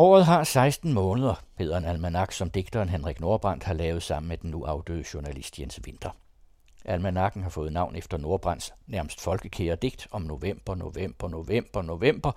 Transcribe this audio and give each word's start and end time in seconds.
Året 0.00 0.26
har 0.26 0.44
16 0.44 0.92
måneder, 0.92 1.34
hedder 1.54 1.76
en 1.76 1.84
almanak, 1.84 2.32
som 2.32 2.50
digteren 2.50 2.88
Henrik 2.88 3.20
Nordbrandt 3.20 3.64
har 3.64 3.74
lavet 3.74 4.02
sammen 4.02 4.28
med 4.28 4.36
den 4.36 4.50
nu 4.50 4.64
afdøde 4.64 5.04
journalist 5.14 5.58
Jens 5.58 5.80
Winter. 5.86 6.10
Almanakken 6.84 7.42
har 7.42 7.50
fået 7.50 7.72
navn 7.72 7.96
efter 7.96 8.18
Nordbrands 8.18 8.72
nærmest 8.86 9.20
folkekære 9.20 9.76
digt 9.76 10.08
om 10.10 10.22
november, 10.22 10.74
november, 10.74 11.28
november, 11.28 11.82
november, 11.82 12.32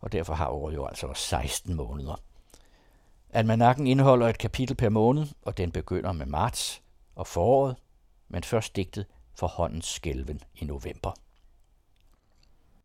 og 0.00 0.12
derfor 0.12 0.34
har 0.34 0.48
året 0.48 0.74
jo 0.74 0.86
altså 0.86 1.12
16 1.14 1.74
måneder. 1.74 2.20
Almanakken 3.30 3.86
indeholder 3.86 4.28
et 4.28 4.38
kapitel 4.38 4.76
per 4.76 4.88
måned, 4.88 5.26
og 5.42 5.56
den 5.56 5.72
begynder 5.72 6.12
med 6.12 6.26
marts 6.26 6.82
og 7.14 7.26
foråret, 7.26 7.76
men 8.28 8.42
først 8.42 8.76
digtet 8.76 9.06
for 9.34 9.46
håndens 9.46 9.86
skælven 9.86 10.40
i 10.54 10.64
november. 10.64 11.12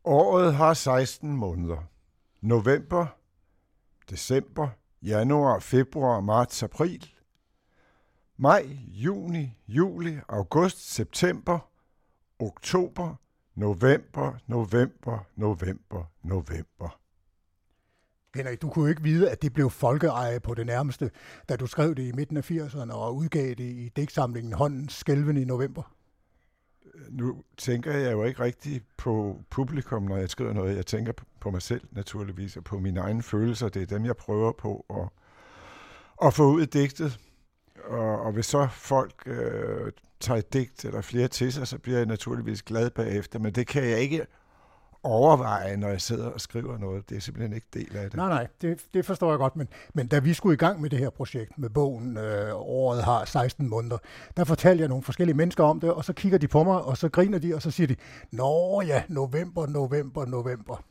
Året 0.03 0.53
har 0.53 0.73
16 0.73 1.35
måneder. 1.35 1.77
November, 2.41 3.05
december, 4.11 4.67
januar, 5.01 5.59
februar, 5.59 6.21
marts, 6.21 6.63
april. 6.63 7.05
Maj, 8.37 8.65
juni, 8.87 9.57
juli, 9.67 10.19
august, 10.27 10.93
september, 10.93 11.59
oktober, 12.39 13.15
november, 13.55 14.33
november, 14.47 15.27
november, 15.35 16.03
november. 16.23 16.99
Henrik, 18.35 18.61
du 18.61 18.69
kunne 18.69 18.83
jo 18.83 18.89
ikke 18.89 19.03
vide, 19.03 19.29
at 19.31 19.41
det 19.41 19.53
blev 19.53 19.69
folkeeje 19.69 20.39
på 20.39 20.53
det 20.53 20.65
nærmeste, 20.65 21.11
da 21.49 21.55
du 21.55 21.67
skrev 21.67 21.95
det 21.95 22.03
i 22.03 22.11
midten 22.11 22.37
af 22.37 22.51
80'erne 22.51 22.93
og 22.93 23.15
udgav 23.15 23.49
det 23.49 23.59
i 23.59 23.89
digtsamlingen 23.95 24.53
Håndens 24.53 24.93
Skælven 24.93 25.37
i 25.37 25.45
november. 25.45 25.95
Nu 27.09 27.43
tænker 27.57 27.91
jeg 27.91 28.11
jo 28.11 28.23
ikke 28.23 28.39
rigtig 28.39 28.81
på 28.97 29.41
publikum, 29.49 30.03
når 30.03 30.17
jeg 30.17 30.29
skriver 30.29 30.53
noget. 30.53 30.75
Jeg 30.75 30.85
tænker 30.85 31.13
på 31.39 31.51
mig 31.51 31.61
selv 31.61 31.81
naturligvis, 31.91 32.57
og 32.57 32.63
på 32.63 32.79
mine 32.79 32.99
egne 32.99 33.23
følelser. 33.23 33.69
Det 33.69 33.81
er 33.81 33.85
dem, 33.85 34.05
jeg 34.05 34.17
prøver 34.17 34.51
på 34.51 34.85
at, 34.89 35.09
at 36.27 36.33
få 36.33 36.51
ud 36.51 36.61
i 36.61 36.65
digtet. 36.65 37.19
Og, 37.83 38.21
og 38.21 38.31
hvis 38.31 38.45
så 38.45 38.67
folk 38.71 39.23
øh, 39.25 39.91
tager 40.19 40.37
et 40.37 40.53
digt 40.53 40.85
eller 40.85 41.01
flere 41.01 41.27
til 41.27 41.53
sig, 41.53 41.67
så 41.67 41.77
bliver 41.77 41.97
jeg 41.97 42.05
naturligvis 42.05 42.63
glad 42.63 42.89
bagefter. 42.89 43.39
Men 43.39 43.53
det 43.55 43.67
kan 43.67 43.83
jeg 43.83 43.99
ikke 43.99 44.25
overveje, 45.03 45.77
når 45.77 45.87
jeg 45.87 46.01
sidder 46.01 46.25
og 46.29 46.41
skriver 46.41 46.77
noget. 46.77 47.09
Det 47.09 47.17
er 47.17 47.21
simpelthen 47.21 47.53
ikke 47.53 47.67
del 47.73 47.97
af 47.97 48.03
det. 48.09 48.13
Nej, 48.13 48.29
nej, 48.29 48.47
det, 48.61 48.81
det 48.93 49.05
forstår 49.05 49.29
jeg 49.29 49.39
godt. 49.39 49.55
Men, 49.55 49.67
men 49.93 50.07
da 50.07 50.19
vi 50.19 50.33
skulle 50.33 50.53
i 50.53 50.57
gang 50.57 50.81
med 50.81 50.89
det 50.89 50.99
her 50.99 51.09
projekt 51.09 51.57
med 51.57 51.69
bogen, 51.69 52.17
øh, 52.17 52.55
året 52.55 53.03
har 53.03 53.25
16 53.25 53.69
måneder, 53.69 53.97
der 54.37 54.43
fortalte 54.43 54.81
jeg 54.81 54.89
nogle 54.89 55.03
forskellige 55.03 55.37
mennesker 55.37 55.63
om 55.63 55.79
det, 55.79 55.91
og 55.91 56.05
så 56.05 56.13
kigger 56.13 56.37
de 56.37 56.47
på 56.47 56.63
mig, 56.63 56.81
og 56.81 56.97
så 56.97 57.09
griner 57.09 57.39
de, 57.39 57.55
og 57.55 57.61
så 57.61 57.71
siger 57.71 57.87
de, 57.87 57.95
Nå 58.31 58.81
ja, 58.81 59.03
november, 59.09 59.67
november, 59.67 60.25
november. 60.25 60.83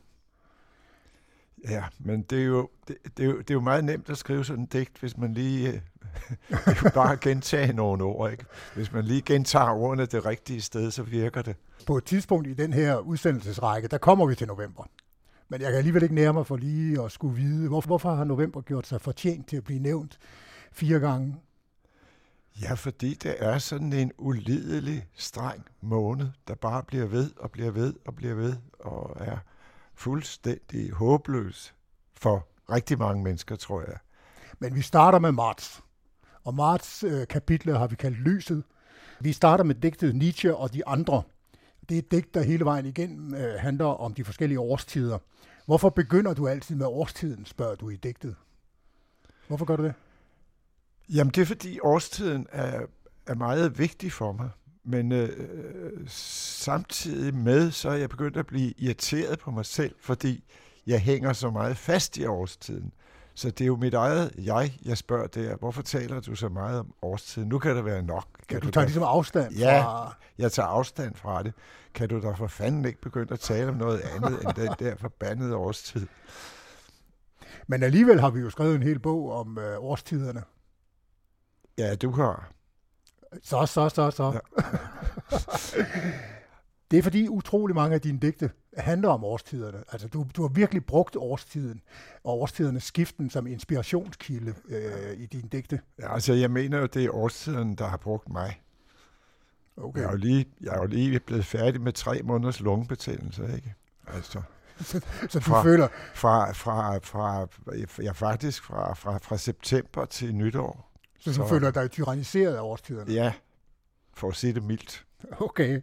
Ja, 1.69 1.83
men 1.99 2.21
det 2.21 2.39
er, 2.41 2.45
jo, 2.45 2.69
det, 2.87 2.97
det, 3.17 3.23
er 3.23 3.29
jo, 3.29 3.37
det 3.37 3.49
er 3.49 3.53
jo 3.53 3.61
meget 3.61 3.83
nemt 3.83 4.09
at 4.09 4.17
skrive 4.17 4.45
sådan 4.45 4.59
en 4.59 4.65
digt, 4.65 4.97
hvis 4.99 5.17
man 5.17 5.33
lige 5.33 5.81
øh, 6.51 6.93
bare 6.93 7.17
gentage 7.17 7.73
nogle 7.73 8.03
ord. 8.03 8.31
Ikke? 8.31 8.45
Hvis 8.75 8.91
man 8.91 9.05
lige 9.05 9.21
gentager 9.21 9.69
ordene 9.69 10.05
det 10.05 10.25
rigtige 10.25 10.61
sted, 10.61 10.91
så 10.91 11.03
virker 11.03 11.41
det. 11.41 11.55
På 11.87 11.97
et 11.97 12.03
tidspunkt 12.03 12.47
i 12.47 12.53
den 12.53 12.73
her 12.73 12.97
udsendelsesrække, 12.97 13.87
der 13.87 13.97
kommer 13.97 14.25
vi 14.25 14.35
til 14.35 14.47
november. 14.47 14.83
Men 15.49 15.61
jeg 15.61 15.69
kan 15.69 15.77
alligevel 15.77 16.03
ikke 16.03 16.15
nære 16.15 16.33
mig 16.33 16.47
for 16.47 16.57
lige 16.57 17.01
at 17.01 17.11
skulle 17.11 17.35
vide, 17.35 17.67
hvorfor, 17.67 17.87
hvorfor 17.87 18.15
har 18.15 18.23
november 18.23 18.61
gjort 18.61 18.87
sig 18.87 19.01
fortjent 19.01 19.47
til 19.47 19.57
at 19.57 19.63
blive 19.63 19.79
nævnt 19.79 20.17
fire 20.71 20.99
gange? 20.99 21.35
Ja, 22.61 22.73
fordi 22.73 23.13
det 23.13 23.35
er 23.39 23.57
sådan 23.57 23.93
en 23.93 24.11
ulidelig 24.17 25.07
streng 25.13 25.65
måned, 25.81 26.27
der 26.47 26.55
bare 26.55 26.83
bliver 26.83 27.05
ved 27.05 27.31
og 27.37 27.51
bliver 27.51 27.71
ved 27.71 27.93
og 28.05 28.15
bliver 28.15 28.33
ved 28.33 28.55
og 28.79 29.17
er 29.19 29.37
fuldstændig 29.93 30.91
håbløs 30.91 31.73
for 32.13 32.47
rigtig 32.71 32.97
mange 32.97 33.23
mennesker, 33.23 33.55
tror 33.55 33.81
jeg. 33.81 33.97
Men 34.59 34.75
vi 34.75 34.81
starter 34.81 35.19
med 35.19 35.31
marts. 35.31 35.83
Og 36.43 36.55
marts 36.55 37.03
øh, 37.03 37.27
kapitlet 37.27 37.77
har 37.77 37.87
vi 37.87 37.95
kaldt 37.95 38.17
Lyset. 38.17 38.63
Vi 39.19 39.33
starter 39.33 39.63
med 39.63 39.75
digtet 39.75 40.15
Nietzsche 40.15 40.55
og 40.55 40.73
de 40.73 40.87
andre. 40.87 41.23
Det 41.89 41.95
er 41.95 41.99
et 41.99 42.11
digt, 42.11 42.33
der 42.33 42.41
hele 42.41 42.65
vejen 42.65 42.85
igen 42.85 43.35
øh, 43.35 43.59
handler 43.59 43.85
om 43.85 44.13
de 44.13 44.23
forskellige 44.23 44.59
årstider. 44.59 45.19
Hvorfor 45.65 45.89
begynder 45.89 46.33
du 46.33 46.47
altid 46.47 46.75
med 46.75 46.85
årstiden, 46.85 47.45
spørger 47.45 47.75
du 47.75 47.89
i 47.89 47.95
digtet. 47.95 48.35
Hvorfor 49.47 49.65
gør 49.65 49.75
du 49.75 49.83
det? 49.83 49.93
Jamen 51.09 51.33
det 51.33 51.41
er 51.41 51.45
fordi 51.45 51.79
årstiden 51.79 52.47
er, 52.51 52.81
er 53.27 53.35
meget 53.35 53.79
vigtig 53.79 54.11
for 54.11 54.31
mig. 54.31 54.49
Men 54.83 55.11
øh, 55.11 56.07
samtidig 56.07 57.35
med, 57.35 57.71
så 57.71 57.89
er 57.89 57.95
jeg 57.95 58.09
begyndt 58.09 58.37
at 58.37 58.47
blive 58.47 58.73
irriteret 58.77 59.39
på 59.39 59.51
mig 59.51 59.65
selv, 59.65 59.95
fordi 59.99 60.43
jeg 60.87 60.99
hænger 60.99 61.33
så 61.33 61.49
meget 61.49 61.77
fast 61.77 62.17
i 62.17 62.25
årstiden. 62.25 62.91
Så 63.33 63.49
det 63.49 63.61
er 63.61 63.65
jo 63.65 63.75
mit 63.75 63.93
eget 63.93 64.31
jeg, 64.37 64.77
jeg 64.85 64.97
spørger 64.97 65.27
der. 65.27 65.55
Hvorfor 65.55 65.81
taler 65.81 66.19
du 66.19 66.35
så 66.35 66.49
meget 66.49 66.79
om 66.79 66.93
årstiden? 67.01 67.49
Nu 67.49 67.59
kan 67.59 67.75
det 67.75 67.85
være 67.85 68.03
nok. 68.03 68.27
Kan 68.47 68.55
ja, 68.55 68.59
du, 68.59 68.65
du 68.65 68.71
tager 68.71 68.81
da... 68.81 68.85
ligesom 68.85 69.03
afstand 69.03 69.55
fra... 69.55 69.59
Ja, 69.59 70.07
jeg 70.37 70.51
tager 70.51 70.67
afstand 70.67 71.15
fra 71.15 71.43
det. 71.43 71.53
Kan 71.93 72.09
du 72.09 72.21
da 72.21 72.31
for 72.31 72.47
fanden 72.47 72.85
ikke 72.85 73.01
begynde 73.01 73.33
at 73.33 73.39
tale 73.39 73.69
om 73.69 73.75
noget 73.75 73.99
andet 73.99 74.43
end 74.43 74.53
den 74.55 74.75
der 74.79 74.95
forbandede 74.95 75.55
årstid? 75.55 76.07
Men 77.67 77.83
alligevel 77.83 78.19
har 78.19 78.29
vi 78.29 78.39
jo 78.39 78.49
skrevet 78.49 78.75
en 78.75 78.83
hel 78.83 78.99
bog 78.99 79.31
om 79.31 79.57
øh, 79.57 79.79
årstiderne. 79.79 80.43
Ja, 81.77 81.95
du 81.95 82.11
har. 82.11 82.51
Så, 83.43 83.65
så, 83.65 83.89
så, 83.89 84.11
så. 84.11 84.23
Ja. 84.23 84.39
det 86.91 86.99
er 86.99 87.03
fordi 87.03 87.27
utrolig 87.27 87.75
mange 87.75 87.95
af 87.95 88.01
dine 88.01 88.19
digte 88.19 88.51
handler 88.77 89.09
om 89.09 89.23
årstiderne. 89.23 89.83
Altså, 89.91 90.07
du, 90.07 90.25
du 90.35 90.41
har 90.41 90.49
virkelig 90.49 90.85
brugt 90.85 91.15
årstiden 91.15 91.81
og 92.23 92.41
årstidernes 92.41 92.83
skiften 92.83 93.29
som 93.29 93.47
inspirationskilde 93.47 94.53
øh, 94.67 95.17
i 95.17 95.25
dine 95.25 95.49
digte. 95.51 95.79
Ja, 95.99 96.13
altså, 96.13 96.33
jeg 96.33 96.51
mener 96.51 96.79
jo, 96.79 96.85
det 96.85 97.05
er 97.05 97.15
årstiden, 97.15 97.75
der 97.75 97.87
har 97.87 97.97
brugt 97.97 98.29
mig. 98.29 98.61
Okay. 99.77 99.99
Jeg 99.99 100.07
er 100.07 100.11
jo 100.11 100.17
lige, 100.17 100.45
jeg 100.61 100.73
er 100.75 100.77
jo 100.77 100.85
lige 100.85 101.19
blevet 101.19 101.45
færdig 101.45 101.81
med 101.81 101.93
tre 101.93 102.21
måneders 102.23 102.59
lungebetændelse, 102.59 103.43
ikke? 103.55 103.73
Altså, 104.07 104.41
så, 104.79 105.01
så 105.29 105.39
du 105.39 105.43
fra, 105.43 105.63
føler... 105.63 105.87
Fra, 106.13 106.51
fra, 106.51 106.97
fra, 106.97 107.47
ja, 108.03 108.11
faktisk 108.11 108.63
fra, 108.63 108.93
fra, 108.93 109.17
fra 109.17 109.37
september 109.37 110.05
til 110.05 110.35
nytår. 110.35 110.90
Så 111.21 111.41
du 111.41 111.47
føler 111.47 111.71
dig 111.71 111.91
tyranniseret 111.91 112.55
af 112.55 112.61
årstiderne? 112.61 113.13
Ja, 113.13 113.33
for 114.13 114.27
at 114.27 114.35
sige 114.35 114.53
det 114.53 114.63
mildt. 114.63 115.05
Okay. 115.39 115.81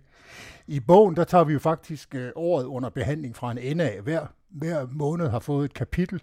I 0.66 0.81
bogen, 0.81 1.16
der 1.16 1.25
tager 1.25 1.44
vi 1.44 1.53
jo 1.53 1.59
faktisk 1.59 2.15
øh, 2.15 2.31
året 2.34 2.65
under 2.65 2.91
behandling 2.91 3.37
fra 3.37 3.50
en 3.50 3.59
ende 3.59 3.91
af. 3.91 4.00
Hver, 4.00 4.26
hver 4.49 4.87
måned 4.91 5.28
har 5.28 5.38
fået 5.38 5.65
et 5.65 5.75
kapitel, 5.75 6.22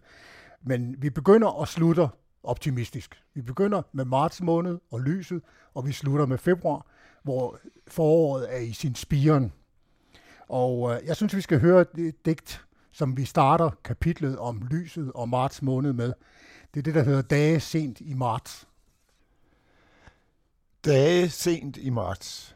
men 0.62 0.96
vi 0.98 1.10
begynder 1.10 1.48
og 1.48 1.68
slutter 1.68 2.08
optimistisk. 2.44 3.22
Vi 3.34 3.42
begynder 3.42 3.82
med 3.92 4.06
marts 4.06 4.42
måned 4.42 4.80
og 4.92 5.02
lyset, 5.02 5.42
og 5.74 5.88
vi 5.88 5.92
slutter 5.92 6.26
med 6.26 6.38
februar, 6.38 6.86
hvor 7.24 7.60
foråret 7.88 8.56
er 8.56 8.60
i 8.60 8.74
sin 8.74 8.96
spiren. 8.96 9.54
Og 10.48 10.94
øh, 10.94 11.08
jeg 11.08 11.16
synes, 11.16 11.36
vi 11.36 11.42
skal 11.42 11.60
høre 11.60 11.82
et 11.98 12.26
digt, 12.26 12.66
som 12.92 13.18
vi 13.18 13.26
starter 13.26 13.70
kapitlet 13.84 14.38
om 14.38 14.62
lyset 14.72 15.12
og 15.16 15.30
marts 15.30 15.62
måned 15.62 15.94
med. 15.94 16.14
Det 16.74 16.80
er 16.80 16.84
det, 16.84 16.96
der 16.96 17.04
hedder 17.04 17.22
Dage 17.22 17.60
sent 17.60 18.02
i 18.02 18.14
marts. 18.14 18.68
Dage 20.86 21.30
sent 21.30 21.78
i 21.78 21.90
marts. 21.90 22.56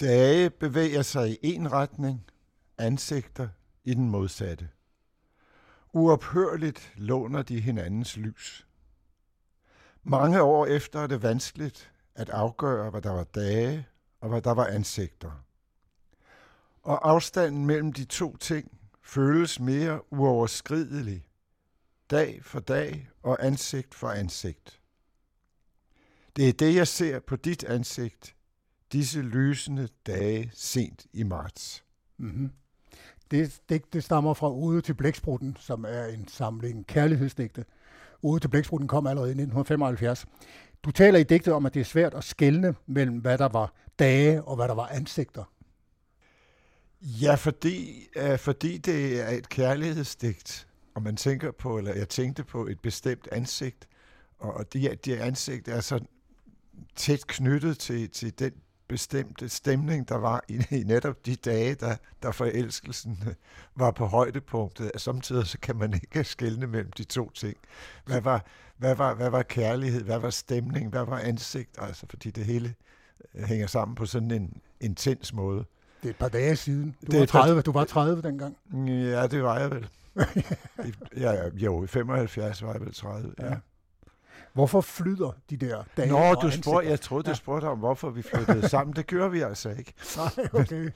Dage 0.00 0.50
bevæger 0.50 1.02
sig 1.02 1.30
i 1.30 1.38
en 1.42 1.72
retning, 1.72 2.24
ansigter 2.78 3.48
i 3.84 3.94
den 3.94 4.10
modsatte. 4.10 4.68
Uophørligt 5.92 6.92
låner 6.96 7.42
de 7.42 7.60
hinandens 7.60 8.16
lys. 8.16 8.66
Mange 10.02 10.42
år 10.42 10.66
efter 10.66 11.00
er 11.00 11.06
det 11.06 11.22
vanskeligt 11.22 11.92
at 12.14 12.30
afgøre, 12.30 12.90
hvad 12.90 13.02
der 13.02 13.12
var 13.12 13.24
dage 13.24 13.86
og 14.20 14.28
hvad 14.28 14.42
der 14.42 14.54
var 14.54 14.66
ansigter. 14.66 15.44
Og 16.82 17.08
afstanden 17.10 17.66
mellem 17.66 17.92
de 17.92 18.04
to 18.04 18.36
ting 18.36 18.78
føles 19.02 19.60
mere 19.60 20.12
uoverskridelig, 20.12 21.26
dag 22.10 22.44
for 22.44 22.60
dag 22.60 23.08
og 23.22 23.46
ansigt 23.46 23.94
for 23.94 24.10
ansigt. 24.10 24.79
Det 26.36 26.48
er 26.48 26.52
det, 26.52 26.74
jeg 26.74 26.88
ser 26.88 27.18
på 27.18 27.36
dit 27.36 27.64
ansigt 27.64 28.34
disse 28.92 29.22
lysende 29.22 29.88
dage 30.06 30.50
sent 30.54 31.06
i 31.12 31.22
marts. 31.22 31.84
Mm-hmm. 32.18 32.50
Det 33.30 33.60
digt 33.68 33.92
det 33.92 34.04
stammer 34.04 34.34
fra 34.34 34.50
Ude 34.50 34.80
til 34.80 34.94
Blæksprutten, 34.94 35.56
som 35.60 35.84
er 35.88 36.04
en 36.04 36.28
samling 36.28 36.86
kærlighedsdigte. 36.86 37.64
Ude 38.22 38.40
til 38.40 38.48
Blæksprutten 38.48 38.88
kom 38.88 39.06
allerede 39.06 39.28
i 39.28 39.40
1975. 39.40 40.26
Du 40.84 40.90
taler 40.90 41.18
i 41.18 41.22
digtet 41.22 41.54
om, 41.54 41.66
at 41.66 41.74
det 41.74 41.80
er 41.80 41.84
svært 41.84 42.14
at 42.14 42.24
skelne 42.24 42.74
mellem, 42.86 43.18
hvad 43.18 43.38
der 43.38 43.48
var 43.48 43.72
dage 43.98 44.42
og 44.42 44.56
hvad 44.56 44.68
der 44.68 44.74
var 44.74 44.88
ansigter. 44.88 45.44
Ja, 47.02 47.34
fordi, 47.34 48.06
uh, 48.22 48.38
fordi 48.38 48.78
det 48.78 49.20
er 49.20 49.28
et 49.28 49.48
kærlighedsdigt, 49.48 50.68
og 50.94 51.02
man 51.02 51.16
tænker 51.16 51.50
på, 51.50 51.78
eller 51.78 51.94
jeg 51.94 52.08
tænkte 52.08 52.44
på 52.44 52.66
et 52.66 52.80
bestemt 52.80 53.28
ansigt, 53.32 53.88
og 54.38 54.72
det, 54.72 55.04
det 55.04 55.16
ansigt 55.16 55.68
er 55.68 55.80
så 55.80 56.00
tæt 56.96 57.26
knyttet 57.26 57.78
til, 57.78 58.10
til 58.10 58.38
den 58.38 58.52
bestemte 58.90 59.48
stemning, 59.48 60.08
der 60.08 60.16
var 60.16 60.44
i, 60.48 60.62
i 60.70 60.82
netop 60.84 61.26
de 61.26 61.36
dage, 61.36 61.74
da, 61.74 61.96
da 62.22 62.30
forelskelsen 62.30 63.22
øh, 63.26 63.34
var 63.76 63.90
på 63.90 64.06
højdepunktet. 64.06 64.90
Samtidig 64.96 65.46
så 65.46 65.58
kan 65.58 65.76
man 65.76 65.94
ikke 65.94 66.24
skelne 66.24 66.66
mellem 66.66 66.92
de 66.92 67.04
to 67.04 67.30
ting. 67.30 67.56
Hvad 68.06 68.20
var, 68.20 68.44
hvad, 68.76 68.94
var, 68.94 69.14
hvad 69.14 69.30
var 69.30 69.42
kærlighed? 69.42 70.02
Hvad 70.02 70.18
var 70.18 70.30
stemning? 70.30 70.90
Hvad 70.90 71.04
var 71.04 71.18
ansigt? 71.18 71.70
Altså, 71.78 72.06
fordi 72.10 72.30
det 72.30 72.44
hele 72.44 72.74
øh, 73.34 73.44
hænger 73.44 73.66
sammen 73.66 73.94
på 73.94 74.06
sådan 74.06 74.30
en 74.30 74.56
intens 74.80 75.32
måde. 75.32 75.64
Det 76.02 76.06
er 76.06 76.10
et 76.10 76.16
par 76.16 76.28
dage 76.28 76.56
siden. 76.56 76.96
Du, 77.06 77.12
det 77.12 77.20
var, 77.20 77.26
30, 77.26 77.62
du 77.62 77.72
var 77.72 77.84
30 77.84 78.22
dengang. 78.22 78.56
Ja, 78.88 79.26
det 79.26 79.42
var 79.42 79.58
jeg 79.58 79.70
vel. 79.70 79.88
ja, 81.24 81.48
jo, 81.54 81.84
i 81.84 81.86
75 81.86 82.62
var 82.62 82.72
jeg 82.72 82.80
vel 82.80 82.94
30, 82.94 83.34
ja. 83.38 83.46
ja. 83.46 83.56
Hvorfor 84.52 84.80
flyder 84.80 85.32
de 85.50 85.56
der 85.56 85.84
dage 85.96 86.08
Nå, 86.08 86.34
du 86.34 86.50
spurgte, 86.50 86.90
jeg 86.90 87.00
troede, 87.00 87.30
du 87.30 87.34
spurgte 87.34 87.66
om, 87.66 87.78
hvorfor 87.78 88.10
vi 88.10 88.22
flyttede 88.22 88.68
sammen. 88.74 88.96
Det 88.96 89.06
gør 89.06 89.28
vi 89.28 89.40
altså 89.40 89.70
ikke. 89.70 89.92
Nej, 90.16 90.48
okay. 90.52 90.90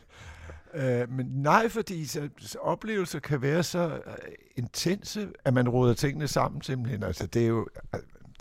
Øh, 0.77 1.11
men 1.11 1.27
nej, 1.27 1.69
fordi 1.69 2.07
så, 2.07 2.29
så 2.39 2.59
oplevelser 2.59 3.19
kan 3.19 3.43
være 3.43 3.63
så 3.63 4.01
uh, 4.07 4.13
intense, 4.57 5.29
at 5.45 5.55
man 5.55 5.69
råder 5.69 5.95
tingene 5.95 6.29
sammen 6.29 6.63
simpelthen. 6.63 7.03
Altså, 7.03 7.27
det 7.27 7.43
er 7.43 7.47
jo, 7.47 7.69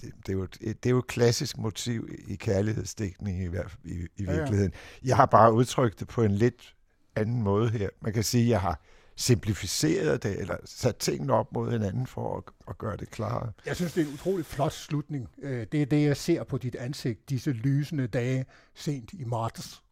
det, 0.01 0.11
det, 0.25 0.29
er 0.29 0.33
jo, 0.33 0.45
det 0.45 0.85
er 0.85 0.89
jo 0.89 0.97
et 0.97 1.07
klassisk 1.07 1.57
motiv 1.57 2.09
i 2.27 2.35
kærlighedsdækning 2.35 3.43
i, 3.43 3.45
i, 3.83 4.07
i 4.17 4.25
virkeligheden. 4.25 4.71
Ja, 4.71 4.77
ja. 5.03 5.07
Jeg 5.07 5.15
har 5.15 5.25
bare 5.25 5.53
udtrykt 5.53 5.99
det 5.99 6.07
på 6.07 6.23
en 6.23 6.31
lidt 6.31 6.75
anden 7.15 7.41
måde 7.41 7.69
her. 7.69 7.89
Man 8.01 8.13
kan 8.13 8.23
sige, 8.23 8.43
at 8.43 8.49
jeg 8.49 8.61
har 8.61 8.79
simplificeret 9.15 10.23
det, 10.23 10.39
eller 10.39 10.57
sat 10.65 10.97
tingene 10.97 11.33
op 11.33 11.53
mod 11.53 11.71
hinanden 11.71 12.07
for 12.07 12.37
at, 12.37 12.43
at 12.67 12.77
gøre 12.77 12.97
det 12.97 13.09
klare. 13.09 13.51
Jeg 13.65 13.75
synes, 13.75 13.93
det 13.93 14.01
er 14.01 14.07
en 14.07 14.13
utrolig 14.13 14.45
flot 14.45 14.73
slutning. 14.73 15.29
Øh, 15.41 15.67
det 15.71 15.81
er 15.81 15.85
det, 15.85 16.03
jeg 16.03 16.17
ser 16.17 16.43
på 16.43 16.57
dit 16.57 16.75
ansigt, 16.75 17.29
disse 17.29 17.51
lysende 17.51 18.07
dage 18.07 18.45
sent 18.73 19.13
i 19.13 19.23
marts. 19.23 19.83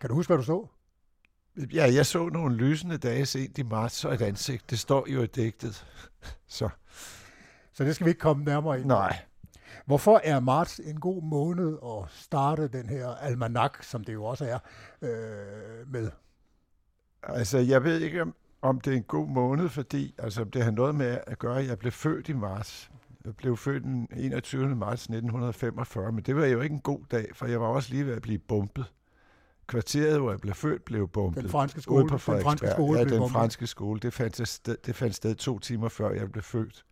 Kan 0.00 0.08
du 0.08 0.14
huske, 0.14 0.28
hvad 0.28 0.38
du 0.38 0.44
så? 0.44 0.66
Ja, 1.74 1.92
jeg 1.94 2.06
så 2.06 2.28
nogle 2.28 2.56
lysende 2.56 2.98
dage 2.98 3.26
sent 3.26 3.58
i 3.58 3.62
marts 3.62 4.04
og 4.04 4.14
et 4.14 4.22
ansigt. 4.22 4.70
Det 4.70 4.78
står 4.78 5.06
jo 5.08 5.22
i 5.22 5.26
digtet. 5.26 5.86
Så. 6.46 6.68
Så 7.72 7.84
det 7.84 7.94
skal 7.94 8.04
vi 8.04 8.10
ikke 8.10 8.20
komme 8.20 8.44
nærmere 8.44 8.80
ind 8.80 8.86
Nej. 8.86 9.18
Hvorfor 9.86 10.20
er 10.24 10.40
marts 10.40 10.78
en 10.78 11.00
god 11.00 11.22
måned 11.22 11.78
at 11.84 12.10
starte 12.10 12.68
den 12.68 12.88
her 12.88 13.08
almanak, 13.08 13.82
som 13.82 14.04
det 14.04 14.12
jo 14.12 14.24
også 14.24 14.44
er, 14.44 14.58
øh, 15.02 15.92
med? 15.92 16.10
Altså, 17.28 17.58
jeg 17.58 17.84
ved 17.84 18.00
ikke, 18.00 18.22
om, 18.22 18.34
om 18.62 18.80
det 18.80 18.92
er 18.92 18.96
en 18.96 19.02
god 19.02 19.28
måned, 19.28 19.68
fordi 19.68 20.14
altså, 20.18 20.44
det 20.44 20.62
har 20.62 20.70
noget 20.70 20.94
med 20.94 21.18
at 21.26 21.38
gøre, 21.38 21.58
at 21.58 21.66
jeg 21.66 21.78
blev 21.78 21.92
født 21.92 22.28
i 22.28 22.32
marts. 22.32 22.90
Jeg 23.24 23.36
blev 23.36 23.56
født 23.56 23.82
den 23.82 24.08
21. 24.16 24.76
marts 24.76 25.02
1945, 25.02 26.12
men 26.12 26.24
det 26.24 26.36
var 26.36 26.46
jo 26.46 26.60
ikke 26.60 26.72
en 26.72 26.80
god 26.80 27.00
dag, 27.10 27.26
for 27.34 27.46
jeg 27.46 27.60
var 27.60 27.66
også 27.66 27.90
lige 27.90 28.06
ved 28.06 28.14
at 28.14 28.22
blive 28.22 28.38
bumpet. 28.38 28.84
Kvarteret, 29.66 30.20
hvor 30.20 30.30
jeg 30.30 30.40
blev 30.40 30.54
født, 30.54 30.84
blev 30.84 31.08
bumpet. 31.08 31.42
Den 31.42 31.50
franske 31.50 31.80
skole, 31.80 32.08
på 32.08 32.12
den 32.12 32.20
franske 32.20 32.70
skole 32.70 32.98
ja, 32.98 33.04
den 33.04 33.30
franske 33.30 33.66
skole. 33.66 34.00
Det 34.00 34.12
fandt, 34.12 34.48
sted, 34.48 34.76
det 34.86 34.94
fandt 34.94 35.14
sted 35.14 35.34
to 35.34 35.58
timer 35.58 35.88
før 35.88 36.10
jeg 36.10 36.32
blev 36.32 36.42
født. 36.42 36.84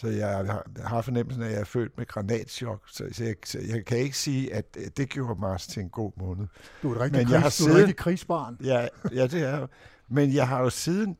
Så 0.00 0.08
jeg 0.08 0.28
har, 0.28 0.66
jeg 0.94 1.04
fornemmelsen 1.04 1.42
af, 1.42 1.46
at 1.46 1.52
jeg 1.52 1.60
er 1.60 1.64
født 1.64 1.98
med 1.98 2.06
granatschok. 2.06 2.88
Så, 2.88 3.04
så, 3.12 3.24
jeg, 3.24 3.34
så 3.44 3.58
jeg 3.68 3.84
kan 3.84 3.98
ikke 3.98 4.18
sige, 4.18 4.54
at 4.54 4.76
det 4.96 5.08
gjorde 5.08 5.40
Mars 5.40 5.66
til 5.66 5.82
en 5.82 5.88
god 5.88 6.12
måned. 6.16 6.46
Du 6.82 6.90
er 6.90 6.94
et 6.94 7.00
rigtig, 7.00 7.26
krigs, 7.26 7.54
siden, 7.54 7.70
du 7.70 7.76
er 7.76 7.80
rigtig 7.80 7.96
krigsbarn. 7.96 8.56
Ja, 8.64 8.88
ja, 9.12 9.26
det 9.26 9.42
er 9.42 9.66
Men 10.08 10.34
jeg 10.34 10.48
har 10.48 10.60
jo 10.60 10.70
siden 10.70 11.16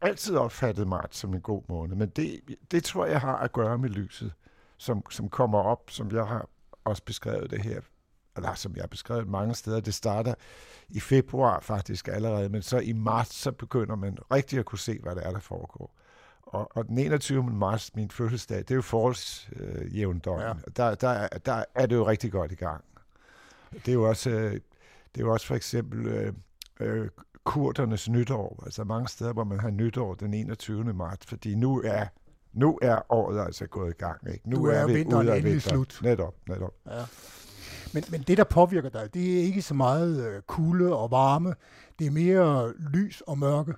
altid 0.00 0.36
opfattet 0.36 0.88
marts 0.88 1.18
som 1.18 1.34
en 1.34 1.40
god 1.40 1.62
måned. 1.68 1.96
Men 1.96 2.08
det, 2.08 2.40
det 2.70 2.84
tror 2.84 3.06
jeg 3.06 3.20
har 3.20 3.36
at 3.36 3.52
gøre 3.52 3.78
med 3.78 3.88
lyset, 3.88 4.32
som, 4.78 5.10
som 5.10 5.28
kommer 5.28 5.58
op, 5.58 5.90
som 5.90 6.10
jeg 6.10 6.26
har 6.26 6.48
også 6.84 7.02
beskrevet 7.02 7.50
det 7.50 7.62
her 7.62 7.80
eller 8.36 8.54
som 8.54 8.74
jeg 8.74 8.82
har 8.82 8.88
beskrevet 8.88 9.28
mange 9.28 9.54
steder, 9.54 9.80
det 9.80 9.94
starter 9.94 10.34
i 10.88 11.00
februar 11.00 11.60
faktisk 11.60 12.08
allerede, 12.08 12.48
men 12.48 12.62
så 12.62 12.78
i 12.78 12.92
marts, 12.92 13.34
så 13.34 13.52
begynder 13.52 13.96
man 13.96 14.18
rigtig 14.32 14.58
at 14.58 14.64
kunne 14.64 14.78
se, 14.78 14.98
hvad 15.02 15.14
det 15.14 15.26
er, 15.26 15.30
der 15.30 15.40
foregår. 15.40 15.94
Og, 16.46 16.76
og 16.76 16.88
den 16.88 16.98
21. 16.98 17.42
marts, 17.42 17.94
min 17.94 18.10
fødselsdag, 18.10 18.58
det 18.58 18.70
er 18.70 18.74
jo 18.74 18.82
forårsjævndøgn. 18.82 20.40
Øh, 20.40 20.46
ja. 20.46 20.52
der, 20.76 20.94
der, 20.94 21.28
der 21.28 21.64
er 21.74 21.86
det 21.86 21.96
jo 21.96 22.06
rigtig 22.06 22.32
godt 22.32 22.52
i 22.52 22.54
gang. 22.54 22.84
Det 23.72 23.88
er 23.88 23.92
jo 23.92 24.08
også, 24.08 24.30
øh, 24.30 24.52
det 24.52 25.20
er 25.20 25.20
jo 25.20 25.32
også 25.32 25.46
for 25.46 25.54
eksempel 25.54 26.06
øh, 26.06 26.32
øh, 26.80 27.08
kurdernes 27.44 28.08
nytår. 28.08 28.62
Altså 28.64 28.84
mange 28.84 29.08
steder, 29.08 29.32
hvor 29.32 29.44
man 29.44 29.60
har 29.60 29.70
nytår 29.70 30.14
den 30.14 30.34
21. 30.34 30.84
marts, 30.84 31.26
fordi 31.26 31.54
nu 31.54 31.82
er 31.84 32.06
nu 32.52 32.78
er 32.82 33.12
året 33.12 33.46
altså 33.46 33.66
gået 33.66 33.90
i 33.90 33.96
gang. 33.98 34.32
Ikke? 34.32 34.50
Nu, 34.50 34.56
nu 34.56 34.64
er, 34.64 34.72
er 34.72 34.86
vi 34.86 34.94
vinteren 34.94 35.28
endelig 35.28 35.44
vinter. 35.44 35.70
slut. 35.70 36.00
Netop, 36.02 36.34
netop. 36.48 36.74
Ja. 36.86 37.04
Men, 37.94 38.04
men 38.10 38.22
det, 38.22 38.38
der 38.38 38.44
påvirker 38.44 38.88
dig, 38.88 39.14
det 39.14 39.38
er 39.38 39.42
ikke 39.42 39.62
så 39.62 39.74
meget 39.74 40.28
øh, 40.28 40.42
kulde 40.42 40.96
og 40.96 41.10
varme. 41.10 41.54
Det 41.98 42.06
er 42.06 42.10
mere 42.10 42.72
lys 42.78 43.22
og 43.26 43.38
mørke. 43.38 43.74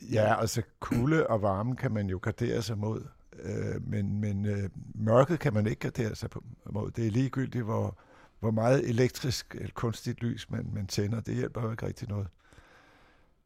Ja, 0.00 0.40
altså 0.40 0.62
kulde 0.80 1.26
og 1.26 1.42
varme 1.42 1.76
kan 1.76 1.92
man 1.92 2.06
jo 2.06 2.18
gardere 2.22 2.62
sig 2.62 2.78
mod, 2.78 3.04
øh, 3.32 3.88
men, 3.88 4.20
men 4.20 4.46
øh, 4.46 4.70
mørket 4.94 5.40
kan 5.40 5.54
man 5.54 5.66
ikke 5.66 5.80
gardere 5.80 6.14
sig 6.14 6.30
på, 6.30 6.44
mod. 6.70 6.90
Det 6.90 7.06
er 7.06 7.10
ligegyldigt, 7.10 7.64
hvor, 7.64 7.98
hvor 8.40 8.50
meget 8.50 8.88
elektrisk 8.88 9.54
eller 9.54 9.72
kunstigt 9.74 10.22
lys 10.22 10.50
man, 10.50 10.70
man 10.74 10.86
tænder. 10.86 11.20
Det 11.20 11.34
hjælper 11.34 11.62
jo 11.62 11.70
ikke 11.70 11.86
rigtig 11.86 12.08
noget. 12.08 12.28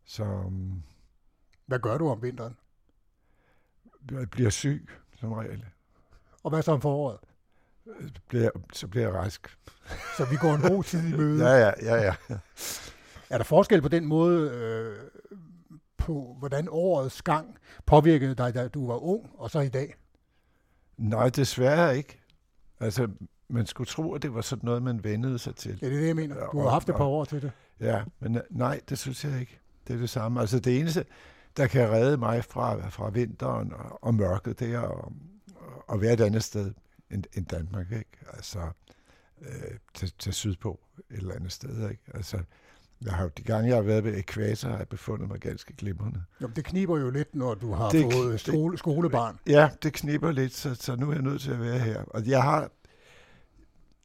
Så, 0.04 0.24
um, 0.24 0.82
hvad 1.66 1.78
gør 1.78 1.98
du 1.98 2.08
om 2.08 2.22
vinteren? 2.22 2.56
Jeg 4.10 4.30
bliver 4.30 4.50
syg, 4.50 4.88
som 5.20 5.32
regel. 5.32 5.64
Og 6.42 6.50
hvad 6.50 6.62
så 6.62 6.72
om 6.72 6.80
foråret? 6.80 7.18
Bliver, 8.28 8.50
så 8.72 8.86
bliver 8.88 9.06
jeg 9.06 9.14
rask. 9.14 9.58
Så 10.16 10.24
vi 10.30 10.36
går 10.36 10.54
en 10.54 10.62
god 10.62 10.84
tid 10.84 11.08
i 11.08 11.16
møde? 11.16 11.44
ja, 11.46 11.56
ja, 11.56 11.72
ja, 11.82 12.02
ja. 12.02 12.14
Er 13.30 13.36
der 13.38 13.44
forskel 13.44 13.82
på 13.82 13.88
den 13.88 14.04
måde, 14.04 14.50
øh, 14.50 14.98
på, 16.10 16.36
hvordan 16.38 16.68
årets 16.70 17.22
gang 17.22 17.56
påvirkede 17.86 18.34
dig, 18.34 18.54
da 18.54 18.68
du 18.68 18.86
var 18.86 18.96
ung, 18.96 19.30
og 19.34 19.50
så 19.50 19.60
i 19.60 19.68
dag? 19.68 19.94
Nej, 20.98 21.28
desværre 21.28 21.96
ikke. 21.96 22.20
Altså, 22.80 23.08
man 23.48 23.66
skulle 23.66 23.88
tro, 23.88 24.14
at 24.14 24.22
det 24.22 24.34
var 24.34 24.40
sådan 24.40 24.66
noget, 24.66 24.82
man 24.82 25.04
vendede 25.04 25.38
sig 25.38 25.56
til. 25.56 25.78
Ja, 25.82 25.86
det 25.86 25.94
er 25.94 26.00
det, 26.00 26.06
jeg 26.06 26.16
mener. 26.16 26.34
Du 26.34 26.58
har 26.58 26.66
og, 26.66 26.72
haft 26.72 26.88
et 26.88 26.94
par 26.94 27.04
år 27.04 27.24
til 27.24 27.42
det. 27.42 27.52
Ja, 27.80 28.02
men 28.20 28.40
nej, 28.50 28.80
det 28.88 28.98
synes 28.98 29.24
jeg 29.24 29.40
ikke. 29.40 29.60
Det 29.86 29.94
er 29.94 29.98
det 29.98 30.10
samme. 30.10 30.40
Altså, 30.40 30.58
det 30.58 30.80
eneste, 30.80 31.04
der 31.56 31.66
kan 31.66 31.90
redde 31.90 32.16
mig 32.16 32.44
fra, 32.44 32.88
fra 32.88 33.10
vinteren 33.10 33.72
og, 33.72 34.04
og 34.04 34.14
mørket, 34.14 34.60
det 34.60 34.74
er 34.74 34.80
at, 34.80 35.12
at 35.92 36.00
være 36.00 36.12
et 36.12 36.20
andet 36.20 36.44
sted 36.44 36.72
end, 37.10 37.24
end 37.34 37.46
Danmark, 37.46 37.92
ikke? 37.92 38.18
Altså, 38.32 38.58
øh, 39.42 39.78
til, 39.94 40.12
til 40.18 40.32
sydpå 40.32 40.80
et 41.10 41.16
eller 41.16 41.34
andet 41.34 41.52
sted, 41.52 41.90
ikke? 41.90 42.02
Altså, 42.14 42.38
jeg 43.04 43.12
har, 43.12 43.28
de 43.28 43.42
gange, 43.42 43.68
jeg 43.68 43.76
har 43.76 43.82
været 43.82 44.04
ved 44.04 44.16
ekvator, 44.16 44.68
har 44.68 44.78
jeg 44.78 44.88
befundet 44.88 45.28
mig 45.28 45.40
ganske 45.40 45.76
glimrende. 45.76 46.22
Jo, 46.42 46.46
det 46.46 46.64
kniber 46.64 46.98
jo 46.98 47.10
lidt, 47.10 47.34
når 47.34 47.54
du 47.54 47.72
har 47.72 47.90
det, 47.90 48.12
fået 48.12 48.40
skole, 48.40 48.78
skolebarn. 48.78 49.38
Ja, 49.46 49.68
det 49.82 49.92
kniber 49.92 50.32
lidt, 50.32 50.54
så, 50.54 50.74
så 50.74 50.96
nu 50.96 51.10
er 51.10 51.12
jeg 51.12 51.22
nødt 51.22 51.42
til 51.42 51.50
at 51.50 51.60
være 51.60 51.78
her. 51.78 52.02
Og 52.02 52.26
jeg 52.26 52.42
har, 52.42 52.70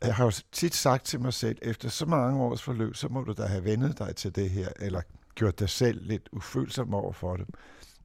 jeg 0.03 0.15
har 0.15 0.25
jo 0.25 0.31
tit 0.51 0.75
sagt 0.75 1.05
til 1.05 1.19
mig 1.19 1.33
selv, 1.33 1.57
efter 1.61 1.89
så 1.89 2.05
mange 2.05 2.41
års 2.41 2.61
forløb, 2.61 2.95
så 2.95 3.07
må 3.07 3.23
du 3.23 3.33
da 3.33 3.43
have 3.43 3.63
vendet 3.63 3.99
dig 3.99 4.15
til 4.15 4.35
det 4.35 4.49
her, 4.49 4.69
eller 4.79 5.01
gjort 5.35 5.59
dig 5.59 5.69
selv 5.69 6.07
lidt 6.07 6.29
ufølsom 6.31 6.93
over 6.93 7.13
for 7.13 7.35
det. 7.35 7.45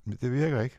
Men 0.04 0.18
det 0.20 0.32
virker 0.32 0.61
ikke. 0.61 0.78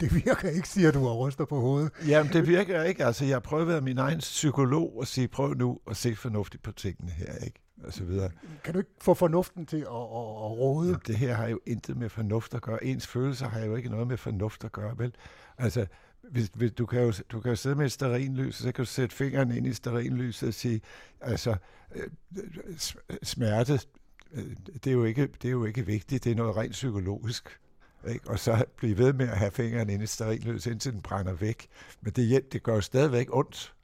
Det 0.00 0.14
virker 0.14 0.48
ikke, 0.48 0.68
siger 0.68 0.90
du 0.90 1.08
og 1.08 1.18
ryster 1.18 1.44
på 1.44 1.60
hovedet. 1.60 1.92
Jamen, 2.06 2.32
det 2.32 2.46
virker 2.46 2.82
ikke. 2.82 3.04
Altså, 3.04 3.24
jeg 3.24 3.34
har 3.34 3.40
prøvet 3.40 3.62
at 3.62 3.68
være 3.68 3.80
min 3.80 3.98
egen 3.98 4.18
psykolog 4.18 4.96
og 4.98 5.06
sige, 5.06 5.28
prøv 5.28 5.54
nu 5.54 5.80
at 5.90 5.96
se 5.96 6.16
fornuftigt 6.16 6.62
på 6.62 6.72
tingene 6.72 7.10
her, 7.10 7.34
ikke? 7.44 7.65
Og 7.84 7.92
så 7.92 8.04
videre. 8.04 8.30
Kan 8.64 8.72
du 8.74 8.78
ikke 8.78 8.90
få 9.00 9.14
fornuften 9.14 9.66
til 9.66 9.76
at, 9.76 9.82
at, 9.82 9.90
at 9.90 10.58
råde? 10.58 10.88
Jamen, 10.88 11.02
det 11.06 11.16
her 11.16 11.34
har 11.34 11.48
jo 11.48 11.60
intet 11.66 11.96
med 11.96 12.08
fornuft 12.08 12.54
at 12.54 12.62
gøre. 12.62 12.84
Ens 12.84 13.06
følelser 13.06 13.48
har 13.48 13.60
jo 13.60 13.76
ikke 13.76 13.88
noget 13.88 14.06
med 14.06 14.16
fornuft 14.16 14.64
at 14.64 14.72
gøre, 14.72 14.98
vel? 14.98 15.14
Altså, 15.58 15.86
hvis, 16.30 16.50
hvis, 16.54 16.72
du, 16.72 16.86
kan 16.86 17.02
jo, 17.02 17.12
du 17.32 17.40
kan 17.40 17.50
jo 17.50 17.56
sidde 17.56 17.76
med 17.76 17.86
et 17.86 17.92
sterinlys, 17.92 18.54
så 18.54 18.72
kan 18.72 18.84
du 18.84 18.90
sætte 18.90 19.16
fingeren 19.16 19.52
ind 19.52 19.66
i 19.66 19.72
sterinlyset 19.72 20.48
og 20.48 20.54
sige, 20.54 20.80
altså, 21.20 21.56
øh, 21.94 22.10
smerte, 23.22 23.80
øh, 24.32 24.56
det 24.74 24.86
er, 24.86 24.92
jo 24.92 25.04
ikke, 25.04 25.26
det 25.26 25.48
er 25.48 25.52
jo 25.52 25.64
ikke 25.64 25.86
vigtigt, 25.86 26.24
det 26.24 26.32
er 26.32 26.36
noget 26.36 26.56
rent 26.56 26.72
psykologisk. 26.72 27.60
Ikke? 28.08 28.30
Og 28.30 28.38
så 28.38 28.64
blive 28.76 28.98
ved 28.98 29.12
med 29.12 29.28
at 29.28 29.38
have 29.38 29.50
fingeren 29.50 29.90
ind 29.90 30.02
i 30.02 30.06
sterinlys, 30.06 30.66
indtil 30.66 30.92
den 30.92 31.02
brænder 31.02 31.32
væk. 31.32 31.66
Men 32.00 32.12
det, 32.12 32.52
det 32.52 32.62
gør 32.62 32.74
jo 32.74 32.80
stadigvæk 32.80 33.26
ondt. 33.30 33.74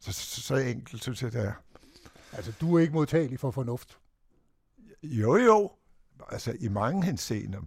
Så, 0.00 0.12
så, 0.12 0.40
så 0.40 0.56
enkelt 0.56 1.02
synes 1.02 1.22
jeg, 1.22 1.32
det 1.32 1.40
er. 1.40 1.52
Altså, 2.32 2.52
du 2.60 2.76
er 2.76 2.80
ikke 2.80 2.94
modtagelig 2.94 3.40
for 3.40 3.50
fornuft? 3.50 3.98
Jo, 5.02 5.36
jo. 5.36 5.70
Altså, 6.28 6.56
i 6.60 6.68
mange 6.68 7.04
henseender. 7.04 7.60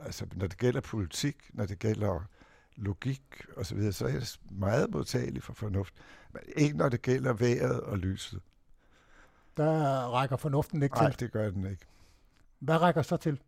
Altså, 0.00 0.26
når 0.34 0.46
det 0.46 0.58
gælder 0.58 0.80
politik, 0.80 1.36
når 1.52 1.66
det 1.66 1.78
gælder 1.78 2.28
logik 2.76 3.22
og 3.56 3.66
så 3.66 3.74
videre, 3.74 3.92
så 3.92 4.06
er 4.06 4.08
jeg 4.10 4.22
meget 4.50 4.90
modtagelig 4.90 5.42
for 5.42 5.52
fornuft. 5.52 5.94
Men 6.32 6.42
ikke 6.56 6.76
når 6.76 6.88
det 6.88 7.02
gælder 7.02 7.32
vejret 7.32 7.80
og 7.80 7.98
lyset. 7.98 8.40
Der 9.56 9.72
rækker 10.14 10.36
fornuften 10.36 10.82
ikke 10.82 10.96
Nej, 10.96 11.10
til? 11.10 11.20
det 11.20 11.32
gør 11.32 11.50
den 11.50 11.66
ikke. 11.66 11.84
Hvad 12.58 12.76
rækker 12.80 13.02
så 13.02 13.16
til? 13.16 13.40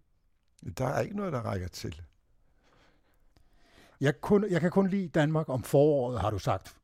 Der 0.78 0.86
er 0.86 1.00
ikke 1.00 1.16
noget, 1.16 1.32
der 1.32 1.40
rækker 1.40 1.68
til. 1.68 2.02
Jeg, 4.00 4.20
kun, 4.20 4.50
jeg 4.50 4.60
kan 4.60 4.70
kun 4.70 4.88
lide 4.88 5.08
Danmark 5.08 5.48
om 5.48 5.62
foråret, 5.62 6.20
har 6.20 6.30
du 6.30 6.38
sagt. 6.38 6.76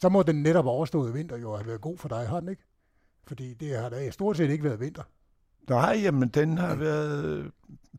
Så 0.00 0.08
må 0.08 0.22
den 0.22 0.42
netop 0.42 0.66
overståede 0.66 1.12
vinter 1.12 1.36
jo 1.36 1.56
have 1.56 1.66
været 1.66 1.80
god 1.80 1.98
for 1.98 2.08
dig, 2.08 2.28
har 2.28 2.40
den 2.40 2.48
ikke? 2.48 2.62
Fordi 3.26 3.54
det 3.54 3.78
har 3.78 3.88
da 3.88 4.10
stort 4.10 4.36
set 4.36 4.50
ikke 4.50 4.64
været 4.64 4.80
vinter. 4.80 5.02
Nej, 5.68 6.00
jamen 6.02 6.28
den 6.28 6.58
har 6.58 6.74
været 6.74 7.50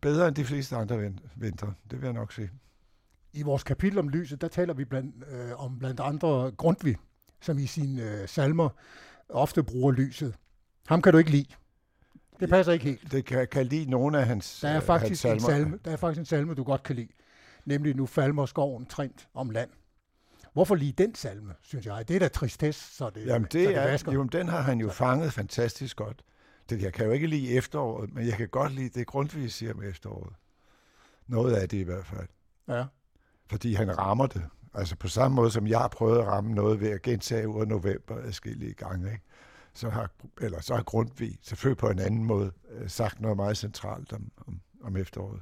bedre 0.01 0.27
end 0.27 0.35
de 0.35 0.45
fleste 0.45 0.75
andre 0.75 1.11
vinter, 1.35 1.71
det 1.91 2.01
vil 2.01 2.07
jeg 2.07 2.13
nok 2.13 2.33
sige. 2.33 2.49
I 3.33 3.41
vores 3.41 3.63
kapitel 3.63 3.99
om 3.99 4.09
lyset, 4.09 4.41
der 4.41 4.47
taler 4.47 4.73
vi 4.73 4.85
blandt, 4.85 5.15
øh, 5.31 5.63
om 5.63 5.79
blandt 5.79 5.99
andre 5.99 6.51
Grundtvig, 6.51 6.97
som 7.41 7.57
i 7.57 7.65
sine 7.65 8.21
øh, 8.21 8.27
salmer 8.27 8.69
ofte 9.29 9.63
bruger 9.63 9.91
lyset. 9.91 10.35
Ham 10.87 11.01
kan 11.01 11.11
du 11.11 11.17
ikke 11.17 11.31
lide. 11.31 11.53
Det 12.39 12.49
passer 12.49 12.73
ikke 12.73 12.85
helt. 12.85 13.11
Det 13.11 13.25
kan, 13.25 13.47
kan 13.51 13.65
lide 13.65 13.89
nogle 13.89 14.19
af 14.19 14.25
hans 14.25 14.59
der 14.59 14.69
er 14.69 14.79
faktisk 14.79 15.23
hans 15.23 15.43
salmer. 15.43 15.57
En 15.57 15.63
salme, 15.63 15.79
der 15.85 15.91
er 15.91 15.95
faktisk 15.95 16.19
en 16.19 16.25
salme, 16.25 16.53
du 16.53 16.63
godt 16.63 16.83
kan 16.83 16.95
lide. 16.95 17.09
Nemlig 17.65 17.95
Nu 17.95 18.05
falmer 18.05 18.45
skoven 18.45 18.85
trint 18.85 19.27
om 19.33 19.49
land. 19.49 19.69
Hvorfor 20.57 20.75
lige 20.75 20.91
den 20.91 21.15
salme, 21.15 21.53
synes 21.61 21.85
jeg? 21.85 22.07
Det 22.07 22.15
er 22.15 22.19
da 22.19 22.27
tristesse, 22.27 22.95
så 22.95 23.09
det, 23.09 23.25
Jamen 23.25 23.47
det, 23.51 23.51
så 23.51 23.69
det 23.69 23.77
er, 23.77 23.83
vasker. 23.83 24.11
Jo, 24.11 24.23
den 24.23 24.47
har 24.47 24.61
han 24.61 24.79
jo 24.79 24.89
fanget 24.89 25.33
fantastisk 25.33 25.97
godt. 25.97 26.23
Det, 26.69 26.81
jeg 26.81 26.93
kan 26.93 27.05
jo 27.05 27.11
ikke 27.11 27.27
lide 27.27 27.49
efteråret, 27.49 28.13
men 28.13 28.27
jeg 28.27 28.33
kan 28.33 28.49
godt 28.49 28.71
lide 28.71 28.99
det 28.99 29.07
Grundtvig 29.07 29.51
siger 29.51 29.73
med 29.73 29.89
efteråret. 29.89 30.33
Noget 31.27 31.55
af 31.55 31.69
det 31.69 31.77
i 31.77 31.81
hvert 31.81 32.05
fald. 32.05 32.27
Ja. 32.67 32.85
Fordi 33.49 33.73
han 33.73 33.97
rammer 33.97 34.27
det. 34.27 34.43
Altså 34.73 34.95
på 34.95 35.07
samme 35.07 35.35
måde, 35.35 35.51
som 35.51 35.67
jeg 35.67 35.79
har 35.79 35.87
prøvet 35.87 36.19
at 36.19 36.27
ramme 36.27 36.53
noget 36.53 36.79
ved 36.81 36.89
at 36.89 37.01
gentage 37.01 37.47
ud 37.47 37.61
af 37.61 37.67
november 37.67 38.15
adskillige 38.15 38.73
gange. 38.73 39.11
Ikke? 39.11 39.23
Så, 39.73 39.89
har, 39.89 40.11
eller 40.41 40.61
så 40.61 40.75
har 40.75 40.83
Grundtvig 40.83 41.37
selvfølgelig 41.41 41.77
på 41.77 41.89
en 41.89 41.99
anden 41.99 42.23
måde 42.23 42.51
øh, 42.69 42.89
sagt 42.89 43.21
noget 43.21 43.37
meget 43.37 43.57
centralt 43.57 44.13
om, 44.13 44.31
om, 44.47 44.61
om 44.83 44.97
efteråret. 44.97 45.41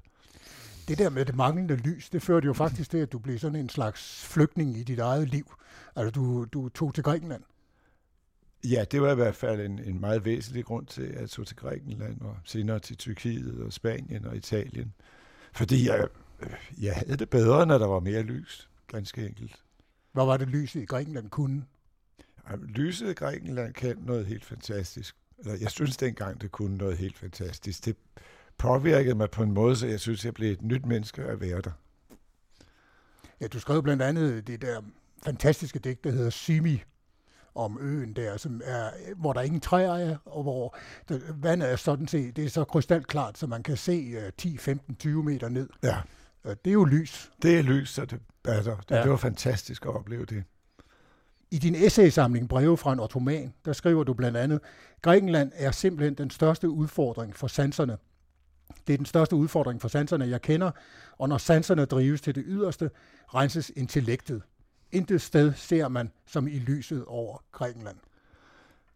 Det 0.88 0.98
der 0.98 1.10
med 1.10 1.26
det 1.26 1.36
manglende 1.36 1.76
lys, 1.76 2.10
det 2.10 2.22
førte 2.22 2.46
jo 2.46 2.54
faktisk 2.54 2.90
til, 2.92 2.98
at 2.98 3.12
du 3.12 3.20
blev 3.20 3.40
sådan 3.40 3.60
en 3.60 3.70
slags 3.70 4.26
flygtning 4.26 4.78
i 4.78 4.84
dit 4.84 5.00
eget 5.00 5.30
liv. 5.30 5.54
Altså 5.96 6.12
du, 6.12 6.46
du 6.46 6.70
tog 6.70 6.94
til 6.94 7.04
Grækenland. 7.04 7.44
Ja, 8.64 8.86
det 8.92 9.02
var 9.02 9.12
i 9.12 9.16
hvert 9.16 9.36
fald 9.36 9.62
en, 9.62 9.80
en 9.80 10.00
meget 10.00 10.26
væsentlig 10.26 10.66
grund 10.66 10.86
til, 10.86 11.02
at 11.02 11.22
jeg 11.22 11.30
tog 11.30 11.48
til 11.48 11.56
Grækenland 11.56 12.22
og 12.22 12.38
senere 12.44 12.80
til 12.80 12.98
Tyrkiet 12.98 13.64
og 13.64 13.74
Spanien 13.74 14.26
og 14.26 14.36
Italien. 14.36 14.94
Fordi 15.54 15.88
jeg, 15.88 16.08
jeg 16.82 16.96
havde 16.96 17.18
det 17.18 17.30
bedre, 17.30 17.66
når 17.66 17.78
der 17.78 17.88
var 17.88 18.00
mere 18.00 18.22
lys, 18.22 18.70
ganske 18.88 19.26
enkelt. 19.26 19.56
Hvad 20.12 20.26
var 20.26 20.38
det 20.38 20.48
lyset 20.48 20.82
i 20.82 20.86
Grækenland 20.86 21.30
kunne? 21.30 21.66
Lyset 22.66 23.10
i 23.10 23.14
Grækenland 23.14 23.74
kan 23.74 23.98
noget 23.98 24.26
helt 24.26 24.46
fantastisk. 24.46 25.16
Jeg 25.46 25.72
synes 25.72 25.98
dengang, 25.98 26.42
det 26.42 26.52
kunne 26.52 26.78
noget 26.78 26.98
helt 26.98 27.18
fantastisk. 27.18 27.86
Det 27.86 27.98
påvirkede 28.58 29.16
mig 29.16 29.32
på 29.32 29.44
en 29.44 29.52
måde, 29.52 29.76
så 29.76 29.88
jeg 29.88 30.00
synes, 30.00 30.26
jeg 30.26 30.34
blev 30.34 30.52
et 30.52 30.62
nyt 30.62 30.86
menneske 30.86 31.24
at 31.24 31.42
være 31.42 31.62
der. 31.62 31.72
Ja, 33.42 33.48
du 33.48 33.60
skrev 33.60 33.84
blandt 33.84 34.04
andet 34.04 34.48
det 34.48 34.62
der 34.62 34.82
fantastiske 35.24 35.80
digt, 35.80 36.04
der 36.04 36.12
hedder 36.12 36.30
Simi, 36.30 36.84
om 37.56 37.78
øen 37.82 38.14
der, 38.14 38.38
som 38.38 38.62
er, 38.64 38.90
hvor 39.16 39.34
der 39.34 39.42
ingen 39.42 39.62
træer 39.62 39.94
er, 39.94 40.18
og 40.26 40.44
hvor 40.44 40.76
der, 41.10 41.20
vandet 41.42 41.72
er 41.72 41.76
sådan 41.76 42.08
set, 42.08 42.36
det 42.36 42.46
er 42.46 42.50
så 42.50 42.64
krystalklart, 42.64 43.38
så 43.38 43.48
man 43.48 43.64
kan 43.64 43.78
se 43.78 44.32
10, 44.38 44.58
15, 44.58 44.96
20 44.96 45.24
meter 45.24 45.50
ned. 45.50 45.70
Ja. 45.84 45.98
Det 46.44 46.68
er 46.68 46.72
jo 46.72 46.86
lys. 46.86 47.32
Det 47.42 47.60
er 47.60 47.62
lys, 47.62 47.90
så 47.90 48.06
det 48.06 48.20
batter. 48.44 48.78
Det, 48.78 48.96
ja. 48.96 49.02
det 49.02 49.12
var 49.12 49.18
fantastisk 49.18 49.86
at 49.86 49.96
opleve 49.96 50.26
det. 50.26 50.44
I 51.52 51.58
din 51.58 51.76
essaysamling 51.76 52.50
Breve 52.50 52.78
fra 52.78 52.94
en 52.94 53.00
ottoman, 53.00 53.54
der 53.66 53.74
skriver 53.74 54.04
du 54.04 54.14
blandt 54.14 54.38
andet, 54.38 54.60
Grækenland 55.02 55.52
er 55.56 55.72
simpelthen 55.72 56.14
den 56.14 56.30
største 56.30 56.70
udfordring 56.70 57.36
for 57.36 57.48
sanserne. 57.48 57.98
Det 58.88 58.94
er 58.94 58.98
den 58.98 59.06
største 59.06 59.36
udfordring 59.36 59.82
for 59.82 59.88
sanserne, 59.88 60.28
jeg 60.28 60.42
kender, 60.42 60.72
og 61.18 61.30
når 61.30 61.38
sanserne 61.38 61.86
drives 61.86 62.22
til 62.22 62.36
det 62.36 62.44
yderste, 62.48 62.90
renses 63.34 63.72
intellektet. 63.76 64.42
Intet 64.92 65.22
sted 65.22 65.54
ser 65.54 65.88
man 65.88 66.12
som 66.26 66.48
i 66.48 66.60
lyset 66.60 67.06
over 67.06 67.44
Grækenland. 67.52 67.98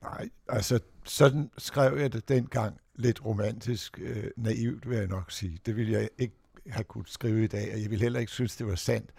Nej, 0.02 0.30
altså 0.50 0.80
sådan 1.04 1.52
skrev 1.58 1.98
jeg 1.98 2.14
det 2.14 2.30
dengang 2.30 2.78
lidt 2.96 3.26
romantisk 3.26 4.00
øh, 4.02 4.32
naivt, 4.38 4.90
vil 4.90 4.98
jeg 4.98 5.08
nok 5.08 5.32
sige. 5.32 5.60
Det 5.66 5.76
ville 5.76 5.92
jeg 5.92 6.10
ikke 6.18 6.36
have 6.68 6.84
kunnet 6.84 7.10
skrive 7.10 7.44
i 7.44 7.48
dag, 7.48 7.74
og 7.74 7.82
jeg 7.82 7.90
ville 7.90 8.04
heller 8.04 8.20
ikke 8.20 8.32
synes, 8.32 8.56
det 8.56 8.68
var 8.68 8.76
sandt. 8.76 9.10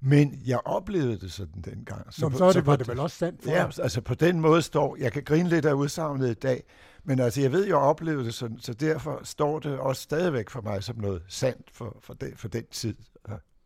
Men 0.00 0.42
jeg 0.46 0.60
oplevede 0.64 1.20
det 1.20 1.32
sådan 1.32 1.62
dengang. 1.62 2.14
Så, 2.14 2.20
Nå, 2.20 2.28
på, 2.28 2.38
så, 2.38 2.46
det, 2.46 2.54
så 2.54 2.60
var 2.60 2.76
det 2.76 2.88
vel 2.88 3.00
også 3.00 3.16
sandt 3.16 3.42
for 3.42 3.50
Ja, 3.50 3.66
altså 3.82 4.00
på 4.00 4.14
den 4.14 4.40
måde 4.40 4.62
står, 4.62 4.96
jeg 4.96 5.12
kan 5.12 5.22
grine 5.22 5.48
lidt 5.48 5.64
af 5.64 5.72
udsagnet 5.72 6.30
i 6.30 6.34
dag, 6.34 6.62
men 7.04 7.20
altså 7.20 7.40
jeg 7.40 7.52
ved, 7.52 7.66
jeg 7.66 7.76
oplevede 7.76 8.24
det 8.24 8.34
sådan, 8.34 8.58
så 8.58 8.74
derfor 8.74 9.20
står 9.22 9.58
det 9.58 9.78
også 9.78 10.02
stadigvæk 10.02 10.50
for 10.50 10.60
mig 10.60 10.82
som 10.84 10.96
noget 10.96 11.22
sandt 11.28 11.70
for, 11.72 11.96
for, 12.00 12.14
den, 12.14 12.36
for 12.36 12.48
den 12.48 12.64
tid, 12.70 12.94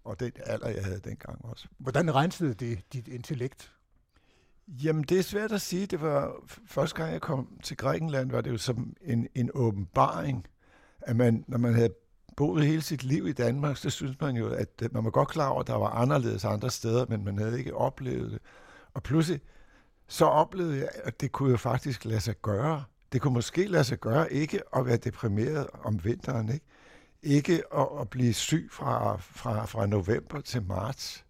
og 0.05 0.21
den 0.21 0.33
alder, 0.47 0.69
jeg 0.69 0.85
havde 0.85 1.01
dengang 1.05 1.45
også. 1.45 1.69
Hvordan 1.79 2.15
rensede 2.15 2.55
det 2.55 2.93
dit 2.93 3.09
intellekt? 3.09 3.73
Jamen, 4.69 5.05
det 5.05 5.19
er 5.19 5.23
svært 5.23 5.53
at 5.53 5.61
sige. 5.61 5.87
Det 5.87 6.01
var 6.01 6.33
første 6.67 6.97
gang, 6.97 7.13
jeg 7.13 7.21
kom 7.21 7.59
til 7.63 7.77
Grækenland, 7.77 8.31
var 8.31 8.41
det 8.41 8.51
jo 8.51 8.57
som 8.57 8.97
en, 9.01 9.29
en 9.35 9.51
åbenbaring, 9.55 10.47
at 11.01 11.17
man, 11.17 11.45
når 11.49 11.59
man 11.59 11.75
havde 11.75 11.95
boet 12.41 12.67
hele 12.67 12.83
sit 12.83 13.03
liv 13.03 13.27
i 13.27 13.33
Danmark, 13.33 13.77
så 13.77 13.91
synes 13.91 14.21
man 14.21 14.37
jo, 14.37 14.49
at 14.49 14.83
man 14.93 15.05
var 15.05 15.11
godt 15.11 15.29
klar 15.29 15.49
over, 15.49 15.61
at 15.61 15.67
der 15.67 15.75
var 15.75 15.89
anderledes 15.89 16.45
andre 16.45 16.71
steder, 16.71 17.07
men 17.09 17.25
man 17.25 17.39
havde 17.39 17.59
ikke 17.59 17.75
oplevet 17.75 18.31
det. 18.31 18.39
Og 18.95 19.03
pludselig, 19.03 19.41
så 20.09 20.25
oplevede 20.25 20.79
jeg, 20.79 20.89
at 21.05 21.21
det 21.21 21.33
kunne 21.33 21.51
jo 21.51 21.57
faktisk 21.57 22.05
lade 22.05 22.21
sig 22.21 22.35
gøre. 22.43 22.85
Det 23.13 23.21
kunne 23.21 23.35
måske 23.35 23.67
lade 23.67 23.85
sig 23.85 23.99
gøre 23.99 24.33
ikke 24.33 24.61
at 24.77 24.87
være 24.87 24.97
deprimeret 24.97 25.67
om 25.83 26.05
vinteren, 26.05 26.53
ikke? 26.53 26.67
Ikke 27.23 27.63
at, 27.77 27.87
at 28.01 28.11
blive 28.11 28.33
syg 28.33 28.69
fra, 28.73 29.17
fra, 29.17 29.65
fra 29.65 29.87
november 29.87 30.41
til 30.41 30.63
marts. 30.63 31.25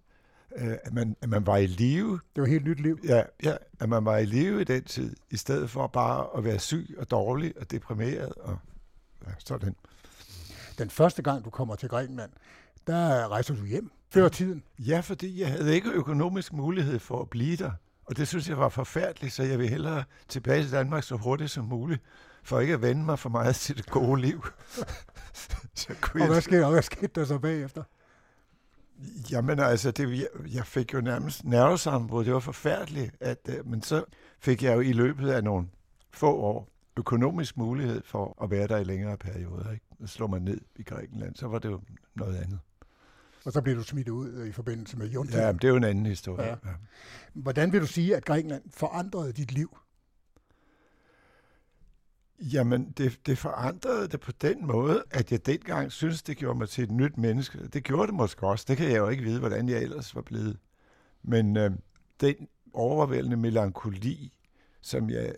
Uh, 0.56 0.72
at, 0.82 0.92
man, 0.92 1.16
at 1.22 1.28
man 1.28 1.46
var 1.46 1.56
i 1.56 1.66
live. 1.66 2.20
Det 2.34 2.40
var 2.40 2.48
helt 2.48 2.64
nyt 2.64 2.80
liv. 2.80 2.98
Ja, 3.04 3.22
ja, 3.42 3.56
at 3.80 3.88
man 3.88 4.04
var 4.04 4.16
i 4.16 4.24
live 4.24 4.60
i 4.60 4.64
den 4.64 4.84
tid, 4.84 5.16
i 5.30 5.36
stedet 5.36 5.70
for 5.70 5.86
bare 5.86 6.26
at 6.36 6.44
være 6.44 6.58
syg 6.58 6.94
og 6.98 7.10
dårlig 7.10 7.54
og 7.60 7.70
deprimeret 7.70 8.32
og 8.32 8.58
ja, 9.26 9.32
sådan 9.38 9.74
den 10.80 10.90
første 10.90 11.22
gang, 11.22 11.44
du 11.44 11.50
kommer 11.50 11.74
til 11.74 11.88
Grækenland, 11.88 12.30
der 12.86 13.28
rejser 13.28 13.54
du 13.54 13.64
hjem 13.64 13.90
før 14.10 14.28
tiden. 14.28 14.62
Ja, 14.78 15.00
fordi 15.00 15.40
jeg 15.40 15.48
havde 15.48 15.74
ikke 15.74 15.90
økonomisk 15.90 16.52
mulighed 16.52 16.98
for 16.98 17.20
at 17.20 17.30
blive 17.30 17.56
der. 17.56 17.70
Og 18.04 18.16
det 18.16 18.28
synes 18.28 18.48
jeg 18.48 18.58
var 18.58 18.68
forfærdeligt, 18.68 19.32
så 19.32 19.42
jeg 19.42 19.58
vil 19.58 19.68
hellere 19.68 20.04
tilbage 20.28 20.62
til 20.62 20.72
Danmark 20.72 21.02
så 21.02 21.16
hurtigt 21.16 21.50
som 21.50 21.64
muligt, 21.64 22.02
for 22.42 22.60
ikke 22.60 22.74
at 22.74 22.82
vende 22.82 23.04
mig 23.04 23.18
for 23.18 23.28
meget 23.28 23.56
til 23.56 23.76
det 23.76 23.86
gode 23.86 24.20
liv. 24.20 24.46
så 25.74 25.94
kunne 26.00 26.22
og, 26.22 26.28
hvad 26.28 26.40
skete, 26.40 26.64
og 26.64 26.72
hvad 26.72 26.82
skete 26.82 27.20
der 27.20 27.24
så 27.24 27.38
bagefter? 27.38 27.82
Jamen 29.30 29.58
altså, 29.58 29.90
det, 29.90 30.28
jeg, 30.54 30.66
fik 30.66 30.94
jo 30.94 31.00
nærmest 31.00 31.44
nervesambrud. 31.44 32.24
Det 32.24 32.34
var 32.34 32.40
forfærdeligt. 32.40 33.14
At, 33.20 33.38
uh, 33.48 33.70
men 33.70 33.82
så 33.82 34.04
fik 34.38 34.62
jeg 34.62 34.74
jo 34.74 34.80
i 34.80 34.92
løbet 34.92 35.30
af 35.30 35.44
nogle 35.44 35.68
få 36.10 36.36
år 36.36 36.69
økonomisk 36.96 37.56
mulighed 37.56 38.02
for 38.04 38.42
at 38.42 38.50
være 38.50 38.66
der 38.66 38.78
i 38.78 38.84
længere 38.84 39.16
perioder. 39.16 39.72
Ikke? 39.72 39.84
slår 40.06 40.26
man 40.26 40.42
ned 40.42 40.60
i 40.76 40.82
Grækenland, 40.82 41.36
så 41.36 41.48
var 41.48 41.58
det 41.58 41.68
jo 41.68 41.80
noget 42.14 42.36
andet. 42.36 42.58
Og 43.44 43.52
så 43.52 43.62
blev 43.62 43.76
du 43.76 43.82
smidt 43.82 44.08
ud 44.08 44.32
øh, 44.32 44.48
i 44.48 44.52
forbindelse 44.52 44.98
med 44.98 45.06
Junta. 45.06 45.40
Ja, 45.40 45.52
men 45.52 45.58
det 45.58 45.64
er 45.64 45.68
jo 45.68 45.76
en 45.76 45.84
anden 45.84 46.06
historie. 46.06 46.44
Ja. 46.46 46.50
Ja. 46.50 46.74
Hvordan 47.32 47.72
vil 47.72 47.80
du 47.80 47.86
sige, 47.86 48.16
at 48.16 48.24
Grækenland 48.24 48.62
forandrede 48.74 49.32
dit 49.32 49.52
liv? 49.52 49.78
Jamen, 52.40 52.90
det, 52.90 53.20
det 53.26 53.38
forandrede 53.38 54.08
det 54.08 54.20
på 54.20 54.32
den 54.32 54.66
måde, 54.66 55.04
at 55.10 55.32
jeg 55.32 55.46
dengang 55.46 55.92
synes, 55.92 56.22
det 56.22 56.36
gjorde 56.36 56.58
mig 56.58 56.68
til 56.68 56.84
et 56.84 56.90
nyt 56.90 57.18
menneske. 57.18 57.68
Det 57.68 57.84
gjorde 57.84 58.06
det 58.06 58.14
måske 58.14 58.46
også. 58.46 58.64
Det 58.68 58.76
kan 58.76 58.86
jeg 58.86 58.96
jo 58.98 59.08
ikke 59.08 59.22
vide, 59.22 59.38
hvordan 59.38 59.68
jeg 59.68 59.82
ellers 59.82 60.14
var 60.14 60.22
blevet. 60.22 60.58
Men 61.22 61.56
øh, 61.56 61.70
den 62.20 62.48
overvældende 62.72 63.36
melankoli, 63.36 64.32
som 64.80 65.10
jeg 65.10 65.34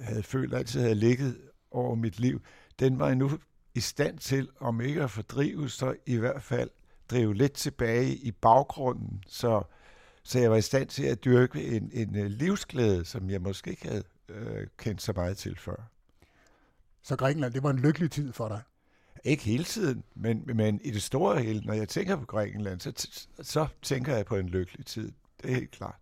havde 0.00 0.22
følt 0.22 0.54
altid 0.54 0.80
havde 0.80 0.94
ligget 0.94 1.36
over 1.70 1.94
mit 1.94 2.20
liv, 2.20 2.40
den 2.78 2.98
var 2.98 3.06
jeg 3.06 3.16
nu 3.16 3.30
i 3.74 3.80
stand 3.80 4.18
til, 4.18 4.48
om 4.60 4.80
ikke 4.80 5.02
at 5.02 5.10
fordrive, 5.10 5.68
så 5.68 5.94
i 6.06 6.16
hvert 6.16 6.42
fald 6.42 6.70
drive 7.10 7.34
lidt 7.34 7.52
tilbage 7.52 8.14
i 8.16 8.30
baggrunden, 8.30 9.24
så, 9.26 9.62
så 10.22 10.38
jeg 10.38 10.50
var 10.50 10.56
i 10.56 10.62
stand 10.62 10.88
til 10.88 11.04
at 11.04 11.24
dyrke 11.24 11.64
en, 11.64 11.90
en 11.92 12.16
øh, 12.16 12.26
livsglæde, 12.26 13.04
som 13.04 13.30
jeg 13.30 13.42
måske 13.42 13.70
ikke 13.70 13.88
havde 13.88 14.04
øh, 14.28 14.66
kendt 14.78 15.02
så 15.02 15.12
meget 15.12 15.36
til 15.36 15.56
før. 15.58 15.90
Så 17.02 17.16
Grækenland, 17.16 17.52
det 17.52 17.62
var 17.62 17.70
en 17.70 17.78
lykkelig 17.78 18.10
tid 18.10 18.32
for 18.32 18.48
dig? 18.48 18.60
Ikke 19.24 19.42
hele 19.42 19.64
tiden, 19.64 20.04
men, 20.14 20.42
men 20.54 20.80
i 20.84 20.90
det 20.90 21.02
store 21.02 21.42
hele, 21.42 21.60
når 21.60 21.74
jeg 21.74 21.88
tænker 21.88 22.16
på 22.16 22.26
Grækenland, 22.26 22.80
så, 22.80 23.08
så 23.42 23.66
tænker 23.82 24.16
jeg 24.16 24.26
på 24.26 24.36
en 24.36 24.48
lykkelig 24.48 24.86
tid. 24.86 25.12
Det 25.42 25.50
er 25.50 25.54
helt 25.54 25.70
klart. 25.70 25.96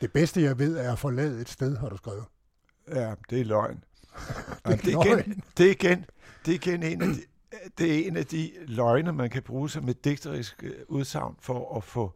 Det 0.00 0.12
bedste, 0.12 0.42
jeg 0.42 0.58
ved, 0.58 0.76
er 0.76 0.92
at 0.92 0.98
forlade 0.98 1.40
et 1.40 1.48
sted, 1.48 1.76
har 1.76 1.88
du 1.88 1.96
skrevet. 1.96 2.24
Ja, 2.94 3.14
det 3.30 3.40
er 3.40 3.44
løgn. 3.44 3.84
det, 4.66 4.72
er 4.72 4.76
det, 4.76 4.94
er 4.94 5.04
igen, 5.04 5.42
det, 5.56 5.66
er 5.66 5.70
igen, 5.70 6.04
det 6.46 6.52
er 6.52 6.54
igen 6.54 6.82
en 6.82 7.02
af 7.02 7.08
de, 7.08 7.20
det 7.78 7.94
er 7.94 8.08
en 8.08 8.16
af 8.16 8.26
de 8.26 8.52
løgne, 8.66 9.12
man 9.12 9.30
kan 9.30 9.42
bruge 9.42 9.70
som 9.70 9.88
et 9.88 10.04
digterisk 10.04 10.64
øh, 10.64 10.72
udsagn 10.88 11.36
for 11.40 11.76
at 11.76 11.84
få 11.84 12.14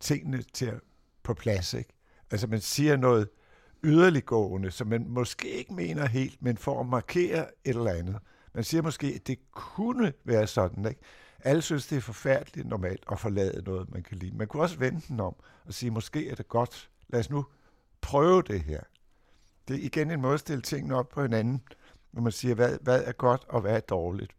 tingene 0.00 0.42
til 0.42 0.66
at, 0.66 0.80
på 1.22 1.34
plads. 1.34 1.74
Ikke? 1.74 1.90
Altså 2.30 2.46
man 2.46 2.60
siger 2.60 2.96
noget 2.96 3.28
yderliggående, 3.84 4.70
som 4.70 4.86
man 4.86 5.06
måske 5.08 5.48
ikke 5.48 5.74
mener 5.74 6.06
helt, 6.06 6.42
men 6.42 6.56
for 6.56 6.80
at 6.80 6.86
markere 6.86 7.46
et 7.64 7.76
eller 7.76 7.92
andet. 7.92 8.18
Man 8.54 8.64
siger 8.64 8.82
måske, 8.82 9.06
at 9.06 9.26
det 9.26 9.38
kunne 9.50 10.12
være 10.24 10.46
sådan. 10.46 10.86
Ikke? 10.86 11.00
Alle 11.44 11.62
synes, 11.62 11.86
det 11.86 11.96
er 11.96 12.00
forfærdeligt 12.00 12.68
normalt 12.68 13.04
at 13.12 13.20
forlade 13.20 13.62
noget, 13.62 13.92
man 13.92 14.02
kan 14.02 14.18
lide. 14.18 14.36
Man 14.36 14.46
kunne 14.46 14.62
også 14.62 14.78
vende 14.78 15.00
den 15.08 15.20
om 15.20 15.34
og 15.64 15.74
sige, 15.74 15.90
måske 15.90 16.30
er 16.30 16.34
det 16.34 16.48
godt. 16.48 16.90
Lad 17.08 17.20
os 17.20 17.30
nu 17.30 17.46
prøve 18.00 18.42
det 18.42 18.60
her. 18.60 18.80
Det 19.68 19.76
er 19.76 19.80
igen 19.82 20.10
en 20.10 20.20
måde 20.20 20.34
at 20.34 20.40
stille 20.40 20.62
tingene 20.62 20.94
op 20.96 21.08
på 21.08 21.22
hinanden, 21.22 21.62
når 22.12 22.22
man 22.22 22.32
siger, 22.32 22.54
hvad, 22.54 22.78
hvad 22.82 23.04
er 23.04 23.12
godt 23.12 23.44
og 23.48 23.60
hvad 23.60 23.76
er 23.76 23.80
dårligt. 23.80 24.32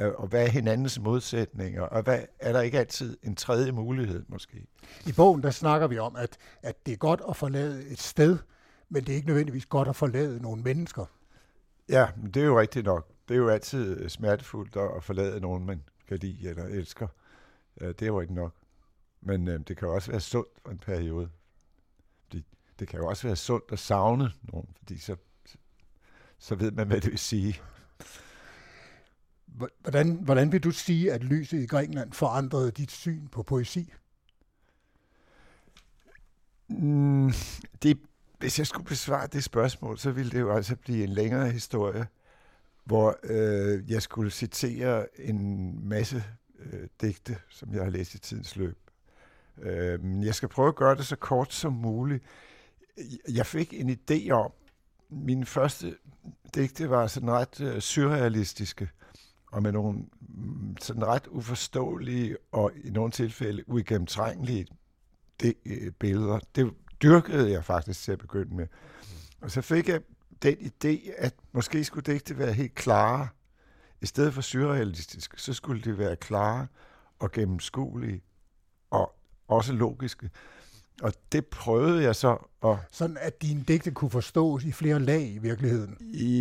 Øh, 0.00 0.12
og 0.16 0.26
hvad 0.26 0.44
er 0.44 0.48
hinandens 0.48 1.00
modsætninger, 1.00 1.82
og 1.82 2.02
hvad, 2.02 2.22
er 2.38 2.52
der 2.52 2.60
ikke 2.60 2.78
altid 2.78 3.16
en 3.22 3.36
tredje 3.36 3.72
mulighed 3.72 4.24
måske? 4.28 4.66
I 5.06 5.12
bogen 5.12 5.42
der 5.42 5.50
snakker 5.50 5.86
vi 5.86 5.98
om, 5.98 6.16
at, 6.16 6.38
at 6.62 6.86
det 6.86 6.92
er 6.92 6.96
godt 6.96 7.22
at 7.28 7.36
forlade 7.36 7.86
et 7.86 8.00
sted, 8.00 8.38
men 8.88 9.04
det 9.04 9.12
er 9.12 9.16
ikke 9.16 9.28
nødvendigvis 9.28 9.66
godt 9.66 9.88
at 9.88 9.96
forlade 9.96 10.42
nogle 10.42 10.62
mennesker. 10.62 11.04
Ja, 11.88 12.08
men 12.16 12.30
det 12.30 12.42
er 12.42 12.46
jo 12.46 12.60
rigtigt 12.60 12.86
nok. 12.86 13.08
Det 13.28 13.34
er 13.34 13.38
jo 13.38 13.48
altid 13.48 14.08
smertefuldt 14.08 14.76
at 14.76 15.04
forlade 15.04 15.40
nogen, 15.40 15.66
man 15.66 15.82
kan 16.08 16.18
lide 16.18 16.48
eller 16.48 16.64
elsker. 16.64 17.06
Ja, 17.80 17.88
det 17.88 18.02
er 18.02 18.06
jo 18.06 18.20
ikke 18.20 18.34
nok. 18.34 18.54
Men 19.20 19.48
øh, 19.48 19.60
det 19.68 19.76
kan 19.76 19.88
også 19.88 20.10
være 20.10 20.20
sundt 20.20 20.48
for 20.62 20.70
en 20.70 20.78
periode. 20.78 21.28
Det 22.80 22.88
kan 22.88 22.98
jo 22.98 23.06
også 23.06 23.26
være 23.26 23.36
sundt 23.36 23.64
at 23.72 23.78
savne 23.78 24.32
nogen, 24.42 24.68
fordi 24.76 24.98
så, 24.98 25.16
så 26.38 26.54
ved 26.54 26.70
man, 26.70 26.86
hvad 26.86 27.00
det 27.00 27.10
vil 27.10 27.18
sige. 27.18 27.60
Hvordan, 29.80 30.12
hvordan 30.12 30.52
vil 30.52 30.64
du 30.64 30.70
sige, 30.70 31.12
at 31.12 31.24
lyset 31.24 31.62
i 31.62 31.66
Grækenland 31.66 32.12
forandrede 32.12 32.70
dit 32.70 32.90
syn 32.90 33.28
på 33.28 33.42
poesi? 33.42 33.92
Mm, 36.68 37.32
det, 37.82 37.98
hvis 38.38 38.58
jeg 38.58 38.66
skulle 38.66 38.86
besvare 38.86 39.26
det 39.26 39.44
spørgsmål, 39.44 39.98
så 39.98 40.10
ville 40.10 40.30
det 40.30 40.40
jo 40.40 40.52
altså 40.52 40.76
blive 40.76 41.04
en 41.04 41.08
længere 41.08 41.50
historie, 41.50 42.06
hvor 42.84 43.18
øh, 43.22 43.90
jeg 43.90 44.02
skulle 44.02 44.30
citere 44.30 45.20
en 45.20 45.78
masse 45.88 46.24
øh, 46.58 46.88
digte, 47.00 47.36
som 47.48 47.74
jeg 47.74 47.82
har 47.82 47.90
læst 47.90 48.14
i 48.14 48.18
tidens 48.18 48.56
løb. 48.56 48.78
Øh, 49.62 50.04
men 50.04 50.24
jeg 50.24 50.34
skal 50.34 50.48
prøve 50.48 50.68
at 50.68 50.76
gøre 50.76 50.94
det 50.94 51.06
så 51.06 51.16
kort 51.16 51.52
som 51.52 51.72
muligt. 51.72 52.24
Øh, 52.98 53.36
jeg 53.36 53.46
fik 53.46 53.74
en 53.74 53.90
idé 53.90 54.30
om, 54.30 54.52
min 55.08 55.46
første 55.46 55.96
digte 56.54 56.90
var 56.90 57.06
sådan 57.06 57.30
ret 57.30 57.60
øh, 57.60 57.80
surrealistiske, 57.80 58.88
og 59.52 59.62
med 59.62 59.72
nogle 59.72 59.98
mm, 60.20 60.76
sådan 60.80 61.06
ret 61.06 61.26
uforståelige 61.26 62.36
og 62.52 62.72
i 62.84 62.90
nogle 62.90 63.10
tilfælde 63.10 63.68
uigennemtrængelige 63.68 64.66
de, 65.40 65.54
øh, 65.66 65.92
billeder. 65.92 66.38
Det 66.54 66.74
dyrkede 67.02 67.50
jeg 67.50 67.64
faktisk 67.64 68.02
til 68.02 68.12
at 68.12 68.18
begynde 68.18 68.54
med. 68.54 68.66
Og 69.40 69.50
så 69.50 69.60
fik 69.60 69.88
jeg 69.88 70.00
den 70.42 70.54
idé, 70.54 71.10
at 71.18 71.34
måske 71.52 71.84
skulle 71.84 72.12
digte 72.12 72.38
være 72.38 72.52
helt 72.52 72.74
klare. 72.74 73.28
I 74.00 74.06
stedet 74.06 74.34
for 74.34 74.40
surrealistiske, 74.40 75.40
så 75.40 75.52
skulle 75.52 75.82
det 75.82 75.98
være 75.98 76.16
klare 76.16 76.66
og 77.18 77.32
gennemskuelige 77.32 78.22
og 78.90 79.14
også 79.48 79.72
logiske. 79.72 80.30
Og 81.00 81.12
det 81.32 81.46
prøvede 81.46 82.02
jeg 82.02 82.16
så 82.16 82.48
at... 82.64 82.76
Sådan 82.90 83.16
at 83.20 83.42
dine 83.42 83.64
digte 83.68 83.90
kunne 83.90 84.10
forstås 84.10 84.64
i 84.64 84.72
flere 84.72 84.98
lag 84.98 85.34
i 85.34 85.38
virkeligheden? 85.38 85.96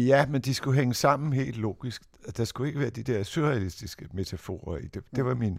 Ja, 0.08 0.26
men 0.26 0.42
de 0.42 0.54
skulle 0.54 0.80
hænge 0.80 0.94
sammen 0.94 1.34
helt 1.34 1.58
logisk. 1.58 2.02
Der 2.38 2.46
skulle 2.46 2.68
ikke 2.68 2.80
være 2.80 2.90
de 2.90 3.04
der 3.04 3.24
surrealistiske 3.24 4.08
metaforer 4.14 4.78
i 4.78 4.88
det. 4.88 5.04
Det 5.16 5.26
var 5.26 5.36
min 5.36 5.58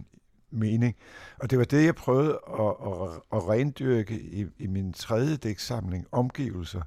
mening. 0.51 0.97
Og 1.39 1.51
det 1.51 1.59
var 1.59 1.65
det, 1.65 1.85
jeg 1.85 1.95
prøvede 1.95 2.39
at, 2.49 2.61
at, 2.61 3.09
at 3.33 3.49
rendyrke 3.49 4.21
i, 4.21 4.47
i 4.59 4.67
min 4.67 4.93
tredje 4.93 5.37
digtsamling, 5.37 6.07
Omgivelser, 6.13 6.83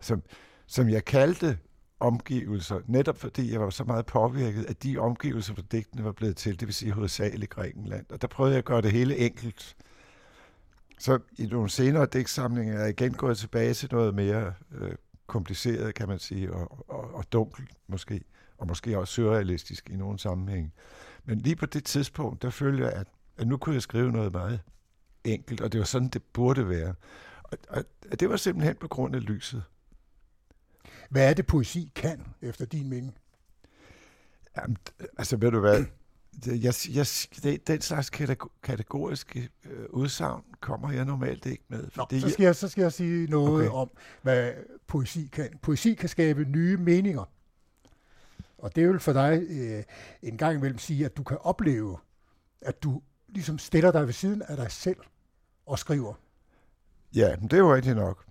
som, 0.00 0.22
som 0.66 0.88
jeg 0.88 1.04
kaldte 1.04 1.58
omgivelser, 2.00 2.80
netop 2.86 3.18
fordi 3.18 3.52
jeg 3.52 3.60
var 3.60 3.70
så 3.70 3.84
meget 3.84 4.06
påvirket, 4.06 4.64
at 4.64 4.82
de 4.82 4.98
omgivelser, 4.98 5.54
hvor 5.54 5.62
digtene 5.72 6.04
var 6.04 6.12
blevet 6.12 6.36
til, 6.36 6.60
det 6.60 6.68
vil 6.68 6.74
sige 6.74 6.92
hovedsageligt 6.92 7.50
Grækenland. 7.50 8.06
Og 8.10 8.22
der 8.22 8.28
prøvede 8.28 8.52
jeg 8.52 8.58
at 8.58 8.64
gøre 8.64 8.82
det 8.82 8.92
hele 8.92 9.16
enkelt. 9.16 9.76
Så 11.02 11.18
i 11.38 11.46
nogle 11.46 11.70
senere 11.70 12.06
digtsamlinger 12.06 12.74
er 12.74 12.80
jeg 12.80 12.88
igen 12.88 13.12
gået 13.12 13.38
tilbage 13.38 13.74
til 13.74 13.88
noget 13.92 14.14
mere 14.14 14.54
øh, 14.72 14.94
kompliceret, 15.26 15.94
kan 15.94 16.08
man 16.08 16.18
sige, 16.18 16.52
og, 16.52 16.84
og, 16.88 17.14
og 17.14 17.32
dunkelt 17.32 17.70
måske, 17.86 18.24
og 18.58 18.66
måske 18.66 18.98
også 18.98 19.14
surrealistisk 19.14 19.90
i 19.90 19.96
nogle 19.96 20.18
sammenhæng. 20.18 20.72
Men 21.24 21.38
lige 21.38 21.56
på 21.56 21.66
det 21.66 21.84
tidspunkt, 21.84 22.42
der 22.42 22.50
følte 22.50 22.84
jeg, 22.84 22.92
at, 22.92 23.06
at 23.36 23.46
nu 23.46 23.56
kunne 23.56 23.74
jeg 23.74 23.82
skrive 23.82 24.12
noget 24.12 24.32
meget 24.32 24.60
enkelt, 25.24 25.60
og 25.60 25.72
det 25.72 25.78
var 25.78 25.84
sådan, 25.84 26.08
det 26.08 26.22
burde 26.22 26.68
være. 26.68 26.94
Og, 27.42 27.58
og, 27.68 27.84
det 28.20 28.28
var 28.28 28.36
simpelthen 28.36 28.76
på 28.76 28.88
grund 28.88 29.16
af 29.16 29.24
lyset. 29.24 29.64
Hvad 31.10 31.30
er 31.30 31.34
det, 31.34 31.46
poesi 31.46 31.92
kan, 31.94 32.26
efter 32.42 32.64
din 32.66 32.88
mening? 32.88 33.18
Jamen, 34.56 34.76
altså 35.18 35.36
ved 35.36 35.50
du 35.50 35.60
hvad, 35.60 35.84
jeg, 36.46 36.74
jeg, 36.90 37.06
det, 37.42 37.66
den 37.66 37.80
slags 37.80 38.10
kategoriske 38.62 39.48
øh, 39.64 39.86
udsagn 39.90 40.42
kommer 40.60 40.92
jeg 40.92 41.04
normalt 41.04 41.46
ikke 41.46 41.64
med. 41.68 41.90
Fordi 41.90 42.14
Nå, 42.14 42.20
så, 42.20 42.30
skal 42.30 42.44
jeg, 42.44 42.56
så 42.56 42.68
skal 42.68 42.82
jeg 42.82 42.92
sige 42.92 43.30
noget 43.30 43.68
okay. 43.68 43.76
om, 43.76 43.90
hvad 44.22 44.52
poesi 44.86 45.28
kan. 45.32 45.58
Poesi 45.62 45.94
kan 45.94 46.08
skabe 46.08 46.44
nye 46.44 46.76
meninger. 46.76 47.24
Og 48.58 48.76
det 48.76 48.88
vil 48.88 49.00
for 49.00 49.12
dig 49.12 49.42
øh, 49.50 49.82
en 50.22 50.36
gang 50.36 50.56
imellem 50.56 50.78
sige, 50.78 51.04
at 51.04 51.16
du 51.16 51.22
kan 51.22 51.38
opleve, 51.40 51.98
at 52.60 52.82
du 52.82 53.02
ligesom 53.28 53.58
stiller 53.58 53.92
dig 53.92 54.06
ved 54.06 54.12
siden 54.12 54.42
af 54.42 54.56
dig 54.56 54.70
selv 54.70 54.98
og 55.66 55.78
skriver. 55.78 56.14
Ja, 57.14 57.36
men 57.36 57.48
det 57.48 57.52
er 57.52 57.60
jo 57.60 57.74
rigtigt 57.74 57.96
nok. 57.96 58.24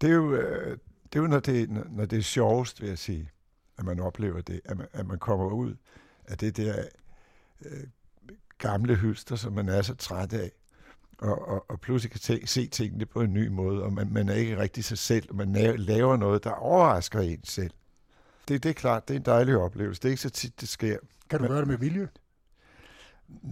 Det 0.00 0.10
er 0.10 0.14
jo, 0.14 0.34
øh, 0.34 0.78
det 1.02 1.18
er 1.18 1.22
jo 1.22 1.26
når, 1.26 1.40
det, 1.40 1.70
når 1.70 2.04
det 2.04 2.18
er 2.18 2.22
sjovest, 2.22 2.80
vil 2.80 2.88
jeg 2.88 2.98
sige, 2.98 3.30
at 3.78 3.84
man 3.84 4.00
oplever 4.00 4.40
det, 4.40 4.60
at 4.64 4.76
man, 4.78 4.86
at 4.92 5.06
man 5.06 5.18
kommer 5.18 5.46
ud 5.46 5.74
af 6.24 6.38
det 6.38 6.56
der 6.56 6.84
øh, 7.64 7.86
gamle 8.58 8.94
hylster, 8.94 9.36
som 9.36 9.52
man 9.52 9.68
er 9.68 9.82
så 9.82 9.94
træt 9.94 10.32
af, 10.32 10.50
og, 11.18 11.48
og, 11.48 11.70
og 11.70 11.80
pludselig 11.80 12.10
kan 12.10 12.20
te, 12.20 12.46
se 12.46 12.66
tingene 12.66 13.06
på 13.06 13.20
en 13.20 13.32
ny 13.32 13.48
måde, 13.48 13.82
og 13.82 13.92
man, 13.92 14.12
man 14.12 14.28
er 14.28 14.34
ikke 14.34 14.58
rigtig 14.58 14.84
sig 14.84 14.98
selv, 14.98 15.26
og 15.30 15.36
man 15.36 15.52
laver 15.76 16.16
noget, 16.16 16.44
der 16.44 16.50
overrasker 16.50 17.20
en 17.20 17.44
selv. 17.44 17.70
Det, 18.48 18.62
det 18.62 18.68
er 18.68 18.72
klart, 18.72 19.08
det 19.08 19.14
er 19.14 19.18
en 19.18 19.24
dejlig 19.24 19.56
oplevelse. 19.56 20.02
Det 20.02 20.08
er 20.08 20.10
ikke 20.10 20.22
så 20.22 20.30
tit, 20.30 20.60
det 20.60 20.68
sker. 20.68 20.98
Kan 21.30 21.38
du 21.38 21.42
men, 21.42 21.50
gøre 21.50 21.60
det 21.60 21.68
med 21.68 21.78
vilje? 21.78 22.08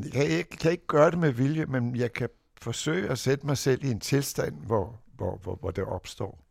Jeg 0.05 0.12
kan, 0.12 0.31
jeg 0.31 0.49
kan 0.49 0.73
ikke 0.73 0.87
gøre 0.87 1.11
det 1.11 1.18
med 1.18 1.33
vilje, 1.33 1.66
men 1.66 1.97
jeg 1.97 2.12
kan 2.12 2.29
forsøge 2.61 3.09
at 3.09 3.18
sætte 3.18 3.47
mig 3.47 3.59
selv 3.59 3.85
i 3.85 3.90
en 3.90 4.01
tilstand, 4.01 4.55
hvor, 4.66 5.01
hvor, 5.16 5.37
hvor, 5.37 5.55
hvor 5.55 5.71
det 5.71 5.85
opstår. 5.85 6.44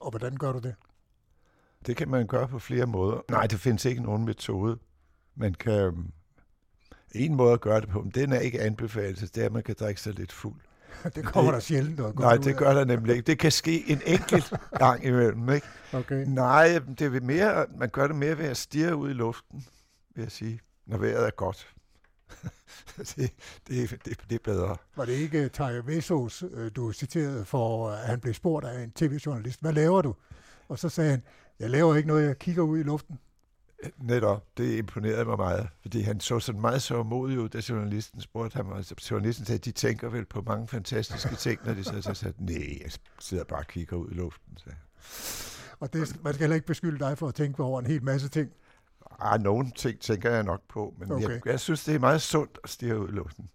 Og 0.00 0.10
hvordan 0.10 0.36
gør 0.36 0.52
du 0.52 0.58
det? 0.58 0.74
Det 1.86 1.96
kan 1.96 2.08
man 2.08 2.26
gøre 2.26 2.48
på 2.48 2.58
flere 2.58 2.86
måder. 2.86 3.20
Nej, 3.30 3.46
det 3.46 3.60
findes 3.60 3.84
ikke 3.84 4.02
nogen 4.02 4.24
metode. 4.24 4.78
Man 5.34 5.54
kan... 5.54 6.12
En 7.12 7.34
måde 7.34 7.52
at 7.52 7.60
gøre 7.60 7.80
det 7.80 7.88
på, 7.88 8.02
men 8.02 8.10
den 8.10 8.32
er 8.32 8.38
ikke 8.38 8.60
anbefalet, 8.60 9.20
det 9.34 9.40
er, 9.40 9.46
at 9.46 9.52
man 9.52 9.62
kan 9.62 9.74
drikke 9.80 10.00
sig 10.00 10.14
lidt 10.14 10.32
fuld. 10.32 10.60
Det 11.14 11.24
kommer 11.24 11.50
det, 11.50 11.54
der 11.54 11.60
sjældent 11.60 11.98
noget 11.98 12.18
Nej, 12.18 12.36
det 12.36 12.56
gør 12.56 12.74
der 12.74 12.84
nemlig 12.84 13.16
ikke. 13.16 13.26
Det 13.26 13.38
kan 13.38 13.52
ske 13.52 13.90
en 13.90 14.00
enkelt 14.06 14.52
gang 14.78 15.04
imellem, 15.04 15.50
ikke? 15.50 15.66
Okay. 15.92 16.24
Nej, 16.28 16.80
det 16.98 17.16
er 17.16 17.20
mere, 17.20 17.66
man 17.78 17.88
gør 17.88 18.06
det 18.06 18.16
mere 18.16 18.38
ved 18.38 18.44
at 18.44 18.56
stirre 18.56 18.96
ud 18.96 19.10
i 19.10 19.12
luften, 19.12 19.64
vil 20.14 20.22
jeg 20.22 20.32
sige, 20.32 20.60
når 20.86 20.98
vejret 20.98 21.26
er 21.26 21.30
godt. 21.30 21.74
det, 22.96 23.32
det, 23.68 23.90
det, 24.04 24.04
det 24.04 24.34
er 24.34 24.38
bedre. 24.44 24.76
Var 24.96 25.04
det 25.04 25.12
ikke 25.12 25.48
Taja 25.48 25.80
Vesos, 25.84 26.44
øh, 26.52 26.70
du 26.76 26.92
citerede 26.92 27.44
for, 27.44 27.90
at 27.90 27.98
han 27.98 28.20
blev 28.20 28.34
spurgt 28.34 28.66
af 28.66 28.82
en 28.82 28.90
tv-journalist, 28.90 29.60
hvad 29.60 29.72
laver 29.72 30.02
du? 30.02 30.14
Og 30.68 30.78
så 30.78 30.88
sagde 30.88 31.10
han, 31.10 31.22
jeg 31.58 31.70
laver 31.70 31.96
ikke 31.96 32.08
noget, 32.08 32.26
jeg 32.26 32.38
kigger 32.38 32.62
ud 32.62 32.78
i 32.78 32.82
luften. 32.82 33.18
Netop, 33.98 34.46
det 34.56 34.78
imponerede 34.78 35.24
mig 35.24 35.36
meget, 35.36 35.68
fordi 35.82 36.00
han 36.00 36.20
så 36.20 36.40
sådan 36.40 36.60
meget 36.60 36.82
så 36.82 37.02
modig 37.02 37.38
ud, 37.38 37.48
da 37.48 37.60
journalisten 37.68 38.20
spurgte 38.20 38.56
ham, 38.56 38.68
og 38.68 38.84
journalisten 39.10 39.46
sagde, 39.46 39.58
de 39.58 39.70
tænker 39.72 40.08
vel 40.08 40.24
på 40.24 40.42
mange 40.46 40.68
fantastiske 40.68 41.36
ting, 41.36 41.60
når 41.64 41.74
de 41.74 41.84
så 41.84 42.14
sagde, 42.14 42.44
nej, 42.44 42.78
jeg 42.82 42.90
sidder 43.20 43.44
bare 43.44 43.58
og 43.58 43.66
kigger 43.66 43.96
ud 43.96 44.10
i 44.10 44.14
luften. 44.14 44.56
Så. 44.56 44.70
Og 45.80 45.92
det, 45.92 46.24
man 46.24 46.34
skal 46.34 46.42
heller 46.42 46.54
ikke 46.54 46.66
beskylde 46.66 46.98
dig 46.98 47.18
for 47.18 47.28
at 47.28 47.34
tænke 47.34 47.62
over 47.62 47.80
en 47.80 47.86
hel 47.86 48.04
masse 48.04 48.28
ting. 48.28 48.50
Ah, 49.20 49.40
nogle 49.40 49.70
ting 49.76 50.00
tænker 50.00 50.30
jeg 50.30 50.42
nok 50.42 50.62
på, 50.68 50.94
men 50.98 51.12
okay. 51.12 51.28
jeg, 51.28 51.46
jeg 51.46 51.60
synes, 51.60 51.84
det 51.84 51.94
er 51.94 51.98
meget 51.98 52.22
sundt 52.22 52.58
at 52.64 52.70
stige 52.70 52.98
ud 52.98 53.08
i 53.08 53.12
luften. 53.12 53.50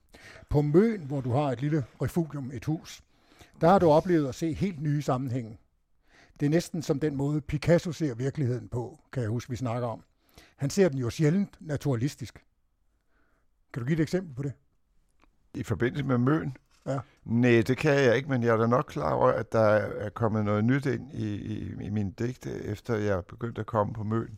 På 0.50 0.62
Møn, 0.62 1.02
hvor 1.02 1.22
du 1.22 1.32
har 1.32 1.52
et 1.52 1.62
lille 1.62 1.86
refugium, 2.02 2.52
et 2.54 2.66
hus, 2.66 3.04
der 3.62 3.68
har 3.68 3.80
du 3.80 3.90
oplevet 3.90 4.28
at 4.28 4.36
se 4.36 4.54
helt 4.54 4.82
nye 4.82 5.02
sammenhænge. 5.02 5.58
Det 6.40 6.46
er 6.46 6.50
næsten 6.50 6.82
som 6.82 7.00
den 7.00 7.16
måde, 7.16 7.42
Picasso 7.42 7.92
ser 7.92 8.16
virkeligheden 8.16 8.68
på, 8.68 9.00
kan 9.14 9.22
jeg 9.22 9.30
huske, 9.30 9.50
vi 9.50 9.56
snakker 9.56 9.88
om. 9.88 10.04
Han 10.56 10.70
ser 10.70 10.90
den 10.90 10.98
jo 10.98 11.10
sjældent 11.10 11.58
naturalistisk. 11.60 12.46
Kan 13.74 13.82
du 13.82 13.88
give 13.88 13.96
et 13.96 14.02
eksempel 14.02 14.36
på 14.36 14.44
det? 14.44 14.54
I 15.54 15.64
forbindelse 15.64 16.04
med 16.04 16.18
Møn? 16.18 16.58
Ja. 16.86 17.00
Nej, 17.26 17.64
det 17.68 17.78
kan 17.78 17.94
jeg 17.94 18.16
ikke, 18.16 18.30
men 18.30 18.44
jeg 18.44 18.50
er 18.54 18.58
da 18.58 18.68
nok 18.68 18.86
klar 18.88 19.14
over, 19.14 19.32
at 19.32 19.52
der 19.52 19.60
er 19.60 20.10
kommet 20.10 20.46
noget 20.46 20.64
nyt 20.64 20.86
ind 20.86 21.12
i, 21.14 21.36
i, 21.36 21.74
i 21.82 21.90
min 21.90 22.12
digte, 22.12 22.64
efter 22.64 22.96
jeg 22.96 23.26
begyndte 23.26 23.62
at 23.62 23.68
komme 23.68 23.94
på 23.94 24.04
Møn. 24.04 24.38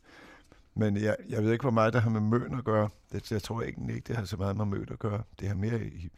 Men 0.75 0.97
jeg, 0.97 1.15
jeg 1.29 1.43
ved 1.43 1.51
ikke, 1.51 1.63
hvor 1.63 1.71
meget 1.71 1.93
der 1.93 1.99
har 1.99 2.09
med 2.09 2.21
Møn 2.21 2.57
at 2.57 2.63
gøre. 2.63 2.89
Det, 3.11 3.31
jeg 3.31 3.41
tror 3.41 3.61
ikke, 3.61 4.01
det 4.07 4.15
har 4.15 4.25
så 4.25 4.37
meget 4.37 4.57
med 4.57 4.65
Møn 4.65 4.87
at 4.91 4.99
gøre. 4.99 5.23
Det 5.39 5.47
har 5.47 5.55
mere 5.55 5.83
i, 5.83 6.11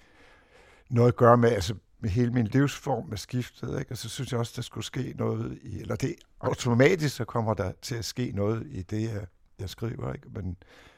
noget 0.90 1.08
at 1.08 1.16
gøre 1.16 1.38
med, 1.38 1.50
altså 1.50 1.76
med 2.00 2.10
hele 2.10 2.32
min 2.32 2.46
livsform 2.46 3.06
med 3.10 3.18
skiftet, 3.18 3.80
ikke? 3.80 3.92
og 3.92 3.98
så 3.98 4.10
synes 4.10 4.32
jeg 4.32 4.40
også, 4.40 4.54
der 4.56 4.62
skulle 4.62 4.86
ske 4.86 5.14
noget 5.18 5.60
i, 5.62 5.80
eller 5.80 5.96
det 5.96 6.16
automatisk, 6.40 7.16
så 7.16 7.26
kommer 7.26 7.54
der 7.54 7.72
til 7.82 7.96
at 7.96 8.06
ske 8.06 8.32
noget 8.36 8.68
i 8.72 8.82
det, 8.82 9.02
jeg 9.02 9.26
jeg 9.60 9.70
skriver, 9.70 10.14
ikke? 10.14 10.30
Men 10.30 10.58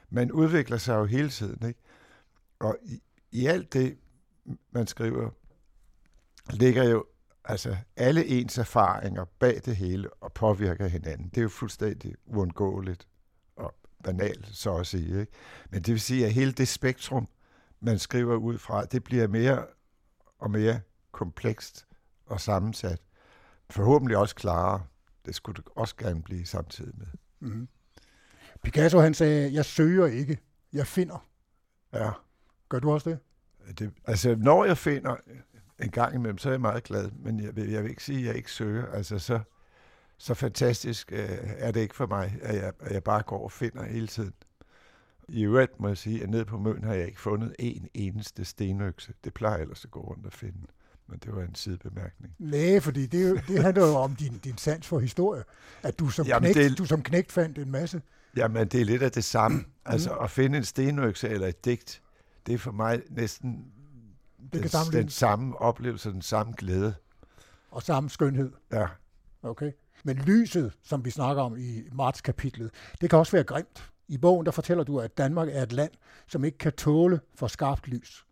man 0.10 0.32
udvikler 0.32 0.78
sig 0.78 0.96
jo 0.96 1.06
hele 1.06 1.30
tiden, 1.30 1.68
ikke? 1.68 1.80
Og 2.60 2.78
i, 2.84 3.02
i 3.32 3.46
alt 3.46 3.74
det, 3.74 3.98
man 4.72 4.88
skriver, 4.88 5.30
ligger 6.50 6.84
jo 6.84 7.06
Altså, 7.46 7.78
alle 7.96 8.26
ens 8.26 8.58
erfaringer 8.58 9.26
bag 9.26 9.62
det 9.66 9.76
hele 9.76 10.14
og 10.14 10.34
påvirker 10.34 10.88
hinanden. 10.88 11.30
Det 11.30 11.38
er 11.38 11.42
jo 11.42 11.50
fuldstændig 11.50 12.16
uundgåeligt 12.26 13.08
og 13.56 13.76
banalt, 14.04 14.48
så 14.48 14.76
at 14.78 14.88
sige. 14.88 15.20
Ikke? 15.20 15.32
Men 15.70 15.82
det 15.82 15.92
vil 15.92 16.02
sige, 16.02 16.26
at 16.26 16.34
hele 16.34 16.52
det 16.52 16.68
spektrum, 16.68 17.28
man 17.80 18.00
skriver 18.00 18.36
ud 18.36 18.58
fra, 18.58 18.86
det 18.86 19.04
bliver 19.04 19.28
mere 19.28 19.66
og 20.40 20.52
mere 20.52 20.80
komplekst 21.12 21.88
og 22.26 22.42
sammensat. 22.42 23.02
Forhåbentlig 23.70 24.18
også 24.18 24.36
klarere. 24.36 24.86
Det 25.26 25.36
skulle 25.36 25.56
det 25.56 25.72
også 25.76 25.96
gerne 25.96 26.24
blive 26.24 26.46
samtidig 26.46 26.94
med. 26.98 27.08
Mm-hmm. 27.40 27.68
Picasso 28.64 29.00
han 29.00 29.14
sagde, 29.14 29.54
jeg 29.54 29.66
søger 29.66 30.06
ikke, 30.06 30.38
jeg 30.74 30.88
finder. 30.88 31.28
Ja. 31.94 32.12
Gør 32.70 32.80
du 32.80 32.92
også 32.92 33.10
det? 33.10 33.20
det 33.80 33.94
altså, 34.06 34.36
når 34.36 34.66
jeg 34.66 34.78
finder 34.78 35.16
en 35.80 35.90
gang 35.90 36.16
imellem, 36.16 36.38
så 36.38 36.50
er 36.50 36.54
jeg 36.54 36.62
meget 36.62 36.84
glad, 36.84 37.12
men 37.12 37.40
jeg 37.40 37.56
vil, 37.56 37.70
jeg 37.70 37.84
vil 37.84 37.90
ikke 37.90 38.04
sige, 38.04 38.20
at 38.20 38.26
jeg 38.26 38.36
ikke 38.36 38.52
søger. 38.52 38.86
Altså, 38.86 39.20
så, 39.20 39.40
så 40.18 40.34
fantastisk 40.34 41.12
øh, 41.12 41.30
er 41.58 41.72
det 41.72 41.82
ikke 41.82 41.96
for 41.96 42.08
mig, 42.08 42.38
at 42.42 42.56
jeg, 42.56 42.72
at 42.80 42.92
jeg 42.92 43.04
bare 43.04 43.22
går 43.22 43.44
og 43.44 43.52
finder 43.52 43.84
hele 43.84 44.08
tiden. 44.08 44.34
I 45.28 45.44
øvrigt 45.44 45.80
må 45.80 45.88
jeg 45.88 45.98
sige, 45.98 46.24
at 46.24 46.30
nede 46.30 46.46
på 46.46 46.58
Møn 46.58 46.84
har 46.84 46.94
jeg 46.94 47.08
ikke 47.08 47.22
fundet 47.22 47.56
en 47.60 47.88
eneste 47.94 48.46
stenøkse. 48.46 49.14
Det 49.24 49.34
plejer 49.34 49.56
jeg 49.56 49.62
ellers 49.62 49.86
at 49.86 49.92
gå 49.92 50.00
rundt 50.00 50.26
og 50.26 50.34
finde. 50.34 50.58
Men 51.08 51.20
det 51.20 51.36
var 51.36 51.42
en 51.42 51.56
sidebemærkning. 51.56 52.36
Nej, 52.40 52.80
fordi 52.80 53.06
det, 53.06 53.44
det 53.48 53.64
handler 53.64 53.88
jo 53.88 53.94
om 53.94 54.16
din, 54.16 54.38
din 54.38 54.58
sans 54.58 54.88
for 54.88 55.00
historie. 55.00 55.44
At 55.84 56.00
du 56.00 56.10
som, 56.10 56.26
Jamen, 56.26 56.54
knægt, 56.54 56.70
det, 56.70 56.78
du 56.78 56.86
som 56.86 57.04
knægt 57.04 57.32
fandt 57.32 57.58
en 57.58 57.72
masse. 57.72 58.02
Jamen, 58.36 58.68
det 58.68 58.82
er 58.82 58.86
lidt 58.86 59.04
af 59.04 59.12
det 59.12 59.24
samme. 59.24 59.66
altså, 59.86 60.14
at 60.14 60.32
finde 60.32 60.58
en 60.58 60.64
stenøkse 60.64 61.30
eller 61.30 61.48
et 61.48 61.66
digt, 61.66 62.02
det 62.46 62.54
er 62.54 62.58
for 62.58 62.72
mig 62.72 63.02
næsten 63.10 63.66
det 64.54 64.72
den, 64.72 64.94
den 65.02 65.10
samme 65.10 65.58
oplevelse, 65.58 66.12
den 66.12 66.22
samme 66.22 66.54
glæde. 66.58 66.94
Og 67.72 67.84
samme 67.84 68.10
skønhed. 68.10 68.52
Ja. 68.72 68.88
Okay. 69.44 69.72
Men 70.04 70.18
lyset, 70.18 70.74
som 70.84 71.06
vi 71.06 71.10
snakker 71.10 71.44
om 71.44 71.58
i 71.58 71.84
marts-kapitlet, 71.92 72.72
det 73.02 73.10
kan 73.10 73.20
også 73.20 73.32
være 73.32 73.44
grimt. 73.44 73.92
I 74.08 74.18
bogen 74.18 74.46
der 74.46 74.52
fortæller 74.52 74.84
du, 74.84 75.00
at 75.00 75.18
Danmark 75.18 75.48
er 75.52 75.64
et 75.64 75.72
land, 75.72 75.92
som 76.28 76.44
ikke 76.44 76.58
kan 76.58 76.72
tåle 76.72 77.20
for 77.36 77.48
skarpt 77.48 77.88
lys. 77.88 78.26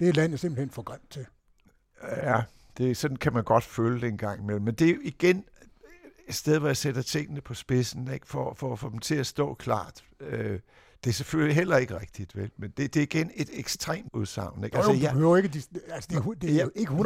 Det 0.00 0.08
er 0.08 0.12
landet 0.12 0.40
simpelthen 0.40 0.70
for 0.70 0.82
grimt 0.82 1.10
til. 1.10 1.26
Ja, 2.02 2.42
det, 2.78 2.96
sådan 2.96 3.16
kan 3.16 3.32
man 3.32 3.44
godt 3.44 3.64
føle 3.64 4.00
det 4.00 4.08
en 4.08 4.18
gang 4.18 4.40
imellem. 4.40 4.62
Men 4.62 4.74
det 4.74 4.90
er 4.90 4.94
igen 5.02 5.44
et 6.28 6.34
sted, 6.34 6.58
hvor 6.58 6.68
jeg 6.68 6.76
sætter 6.76 7.02
tingene 7.02 7.40
på 7.40 7.54
spidsen, 7.54 8.12
ikke? 8.12 8.26
For, 8.26 8.54
for 8.54 8.72
at 8.72 8.78
få 8.78 8.90
dem 8.90 8.98
til 8.98 9.14
at 9.14 9.26
stå 9.26 9.54
klart. 9.54 10.04
Øh, 10.20 10.60
det 11.04 11.10
er 11.10 11.14
selvfølgelig 11.14 11.56
heller 11.56 11.76
ikke 11.76 12.00
rigtigt, 12.00 12.36
vel? 12.36 12.50
men 12.56 12.70
det, 12.70 12.94
det 12.94 13.00
er 13.00 13.02
igen 13.02 13.30
et 13.34 13.50
ekstremt 13.52 14.10
udsagn. 14.12 14.64
Ikke? 14.64 14.76
Altså, 14.76 14.92
jo, 14.92 14.98
jeg, 15.00 15.14
jo 15.20 15.36
ikke, 15.36 15.46
altså, 15.90 16.08
det, 16.10 16.16
er, 16.16 16.34
det 16.40 16.60
er 16.60 16.64
jo 16.64 16.70
ikke 16.74 16.92
100% 16.92 16.96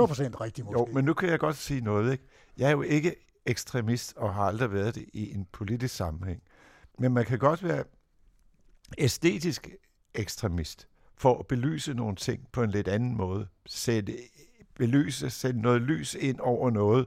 rigtigt 0.40 0.64
måske. 0.64 0.78
Jo, 0.78 0.86
men 0.86 1.04
nu 1.04 1.14
kan 1.14 1.28
jeg 1.28 1.38
godt 1.38 1.56
sige 1.56 1.80
noget. 1.80 2.12
Ikke? 2.12 2.24
Jeg 2.58 2.66
er 2.66 2.70
jo 2.70 2.82
ikke 2.82 3.14
ekstremist 3.46 4.16
og 4.16 4.34
har 4.34 4.42
aldrig 4.42 4.72
været 4.72 4.94
det 4.94 5.04
i 5.12 5.34
en 5.34 5.46
politisk 5.52 5.94
sammenhæng. 5.96 6.42
Men 6.98 7.14
man 7.14 7.24
kan 7.24 7.38
godt 7.38 7.64
være 7.64 7.84
æstetisk 8.98 9.68
ekstremist 10.14 10.88
for 11.16 11.38
at 11.38 11.46
belyse 11.46 11.94
nogle 11.94 12.16
ting 12.16 12.48
på 12.52 12.62
en 12.62 12.70
lidt 12.70 12.88
anden 12.88 13.16
måde. 13.16 13.46
Sætte, 13.66 14.16
belyse, 14.74 15.30
sætte 15.30 15.60
noget 15.60 15.82
lys 15.82 16.14
ind 16.14 16.40
over 16.40 16.70
noget, 16.70 17.06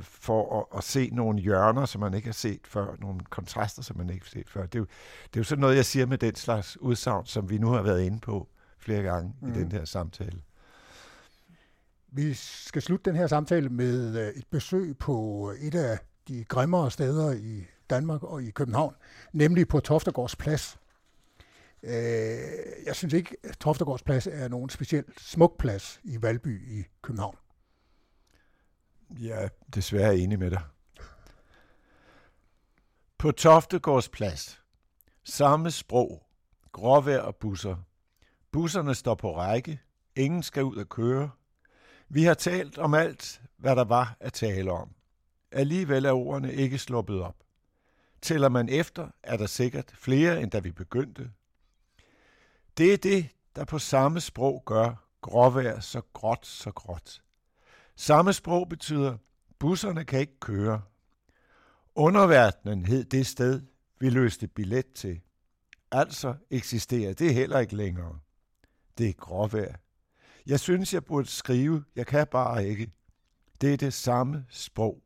for 0.00 0.60
at, 0.60 0.78
at 0.78 0.84
se 0.84 1.10
nogle 1.12 1.40
hjørner, 1.40 1.86
som 1.86 2.00
man 2.00 2.14
ikke 2.14 2.28
har 2.28 2.32
set 2.32 2.60
før, 2.64 2.96
nogle 3.00 3.20
kontraster, 3.30 3.82
som 3.82 3.96
man 3.96 4.10
ikke 4.10 4.24
har 4.24 4.30
set 4.30 4.50
før. 4.50 4.66
Det 4.66 4.74
er, 4.74 4.78
jo, 4.78 4.86
det 5.24 5.36
er 5.36 5.40
jo 5.40 5.44
sådan 5.44 5.60
noget, 5.60 5.76
jeg 5.76 5.84
siger 5.84 6.06
med 6.06 6.18
den 6.18 6.34
slags 6.34 6.80
udsagn, 6.80 7.26
som 7.26 7.50
vi 7.50 7.58
nu 7.58 7.68
har 7.68 7.82
været 7.82 8.02
inde 8.02 8.20
på 8.20 8.48
flere 8.78 9.02
gange 9.02 9.34
mm. 9.40 9.48
i 9.48 9.52
den 9.52 9.72
her 9.72 9.84
samtale. 9.84 10.42
Vi 12.12 12.34
skal 12.34 12.82
slutte 12.82 13.10
den 13.10 13.18
her 13.18 13.26
samtale 13.26 13.68
med 13.68 14.18
øh, 14.20 14.28
et 14.28 14.46
besøg 14.50 14.98
på 14.98 15.52
et 15.60 15.74
af 15.74 15.98
de 16.28 16.44
grimmere 16.44 16.90
steder 16.90 17.32
i 17.32 17.64
Danmark 17.90 18.22
og 18.22 18.42
i 18.42 18.50
København, 18.50 18.94
nemlig 19.32 19.68
på 19.68 19.80
Toftegårds 19.80 20.36
Plads. 20.36 20.78
Øh, 21.82 21.92
jeg 22.86 22.94
synes 22.94 23.14
ikke, 23.14 23.36
at 23.44 23.56
Toftegårds 23.60 24.02
Plads 24.02 24.26
er 24.26 24.48
nogen 24.48 24.70
specielt 24.70 25.20
smuk 25.20 25.58
plads 25.58 26.00
i 26.04 26.22
Valby 26.22 26.78
i 26.78 26.84
København. 27.02 27.36
Jeg 29.18 29.44
er 29.44 29.48
desværre 29.74 30.16
enig 30.18 30.38
med 30.38 30.50
dig. 30.50 30.62
På 33.18 33.30
Toftegårds 33.32 34.08
Plads. 34.08 34.62
Samme 35.24 35.70
sprog. 35.70 36.26
Gråvejr 36.72 37.20
og 37.20 37.36
busser. 37.36 37.76
Busserne 38.52 38.94
står 38.94 39.14
på 39.14 39.36
række. 39.36 39.80
Ingen 40.16 40.42
skal 40.42 40.64
ud 40.64 40.78
at 40.78 40.88
køre. 40.88 41.30
Vi 42.08 42.24
har 42.24 42.34
talt 42.34 42.78
om 42.78 42.94
alt, 42.94 43.42
hvad 43.56 43.76
der 43.76 43.84
var 43.84 44.16
at 44.20 44.32
tale 44.32 44.72
om. 44.72 44.94
Alligevel 45.50 46.04
er 46.04 46.12
ordene 46.12 46.54
ikke 46.54 46.78
sluppet 46.78 47.20
op. 47.20 47.36
Tæller 48.22 48.48
man 48.48 48.68
efter, 48.68 49.08
er 49.22 49.36
der 49.36 49.46
sikkert 49.46 49.92
flere, 49.94 50.42
end 50.42 50.50
da 50.50 50.58
vi 50.58 50.72
begyndte. 50.72 51.30
Det 52.76 52.92
er 52.92 52.96
det, 52.96 53.28
der 53.56 53.64
på 53.64 53.78
samme 53.78 54.20
sprog 54.20 54.62
gør 54.66 54.94
gråvejr 55.20 55.80
så 55.80 56.02
gråt, 56.12 56.46
så 56.46 56.70
gråt. 56.70 57.23
Samme 57.96 58.32
sprog 58.32 58.68
betyder, 58.68 59.16
busserne 59.58 60.04
kan 60.04 60.20
ikke 60.20 60.40
køre. 60.40 60.82
Underverdenen 61.94 62.86
hed 62.86 63.04
det 63.04 63.26
sted, 63.26 63.62
vi 64.00 64.10
løste 64.10 64.46
billet 64.46 64.92
til. 64.92 65.20
Altså 65.90 66.34
eksisterer 66.50 67.12
det 67.12 67.34
heller 67.34 67.58
ikke 67.58 67.76
længere. 67.76 68.18
Det 68.98 69.08
er 69.08 69.12
gråvejr. 69.12 69.74
Jeg 70.46 70.60
synes, 70.60 70.94
jeg 70.94 71.04
burde 71.04 71.28
skrive, 71.28 71.84
jeg 71.96 72.06
kan 72.06 72.26
bare 72.26 72.66
ikke. 72.66 72.92
Det 73.60 73.72
er 73.72 73.76
det 73.76 73.92
samme 73.92 74.46
sprog. 74.48 75.02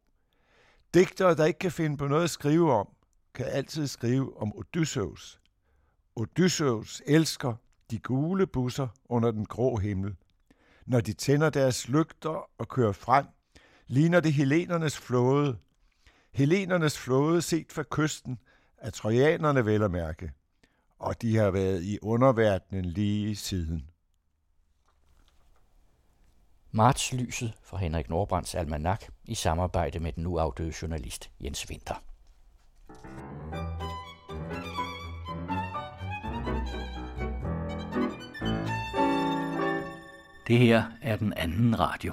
Digtere, 0.95 1.35
der 1.35 1.45
ikke 1.45 1.59
kan 1.59 1.73
finde 1.73 1.97
på 1.97 2.09
noget 2.09 2.25
at 2.25 2.31
skrive 2.31 2.73
om, 2.73 2.89
kan 3.35 3.47
altid 3.47 3.87
skrive 3.87 4.37
om 4.37 4.57
Odysseus. 4.57 5.41
Odysseus 6.17 7.03
elsker 7.07 7.55
de 7.91 7.99
gule 7.99 8.47
busser 8.47 8.89
under 9.05 9.31
den 9.31 9.47
grå 9.47 9.77
himmel– 9.77 10.17
når 10.89 11.01
de 11.01 11.13
tænder 11.13 11.51
deres 11.51 11.89
lygter 11.89 12.51
og 12.59 12.69
kører 12.69 12.93
frem, 12.93 13.27
ligner 13.87 14.21
det 14.21 14.33
helenernes 14.33 14.99
flåde. 14.99 15.59
Helenernes 16.33 16.99
flåde 16.99 17.43
set 17.43 17.73
fra 17.73 17.85
kysten 17.91 18.39
af 18.79 18.93
trojanerne 18.93 19.65
vel 19.67 19.83
at 19.83 19.91
mærke, 19.91 20.33
og 20.99 21.23
de 21.23 21.37
har 21.37 21.51
været 21.51 21.83
i 21.83 21.99
underverdenen 22.03 22.85
lige 22.85 23.37
siden. 23.37 23.91
Martslyset 26.71 27.55
fra 27.63 27.77
Henrik 27.77 28.09
Nordbrands 28.09 28.55
almanak 28.55 29.05
i 29.25 29.35
samarbejde 29.35 30.01
med 30.01 30.13
den 30.13 30.23
nu 30.23 30.39
afdøde 30.39 30.73
journalist 30.83 31.31
Jens 31.41 31.71
Winter. 31.71 32.03
Det 40.49 40.59
her 40.59 40.83
er 41.03 41.17
den 41.17 41.33
anden 41.37 41.81
radio. 41.81 42.13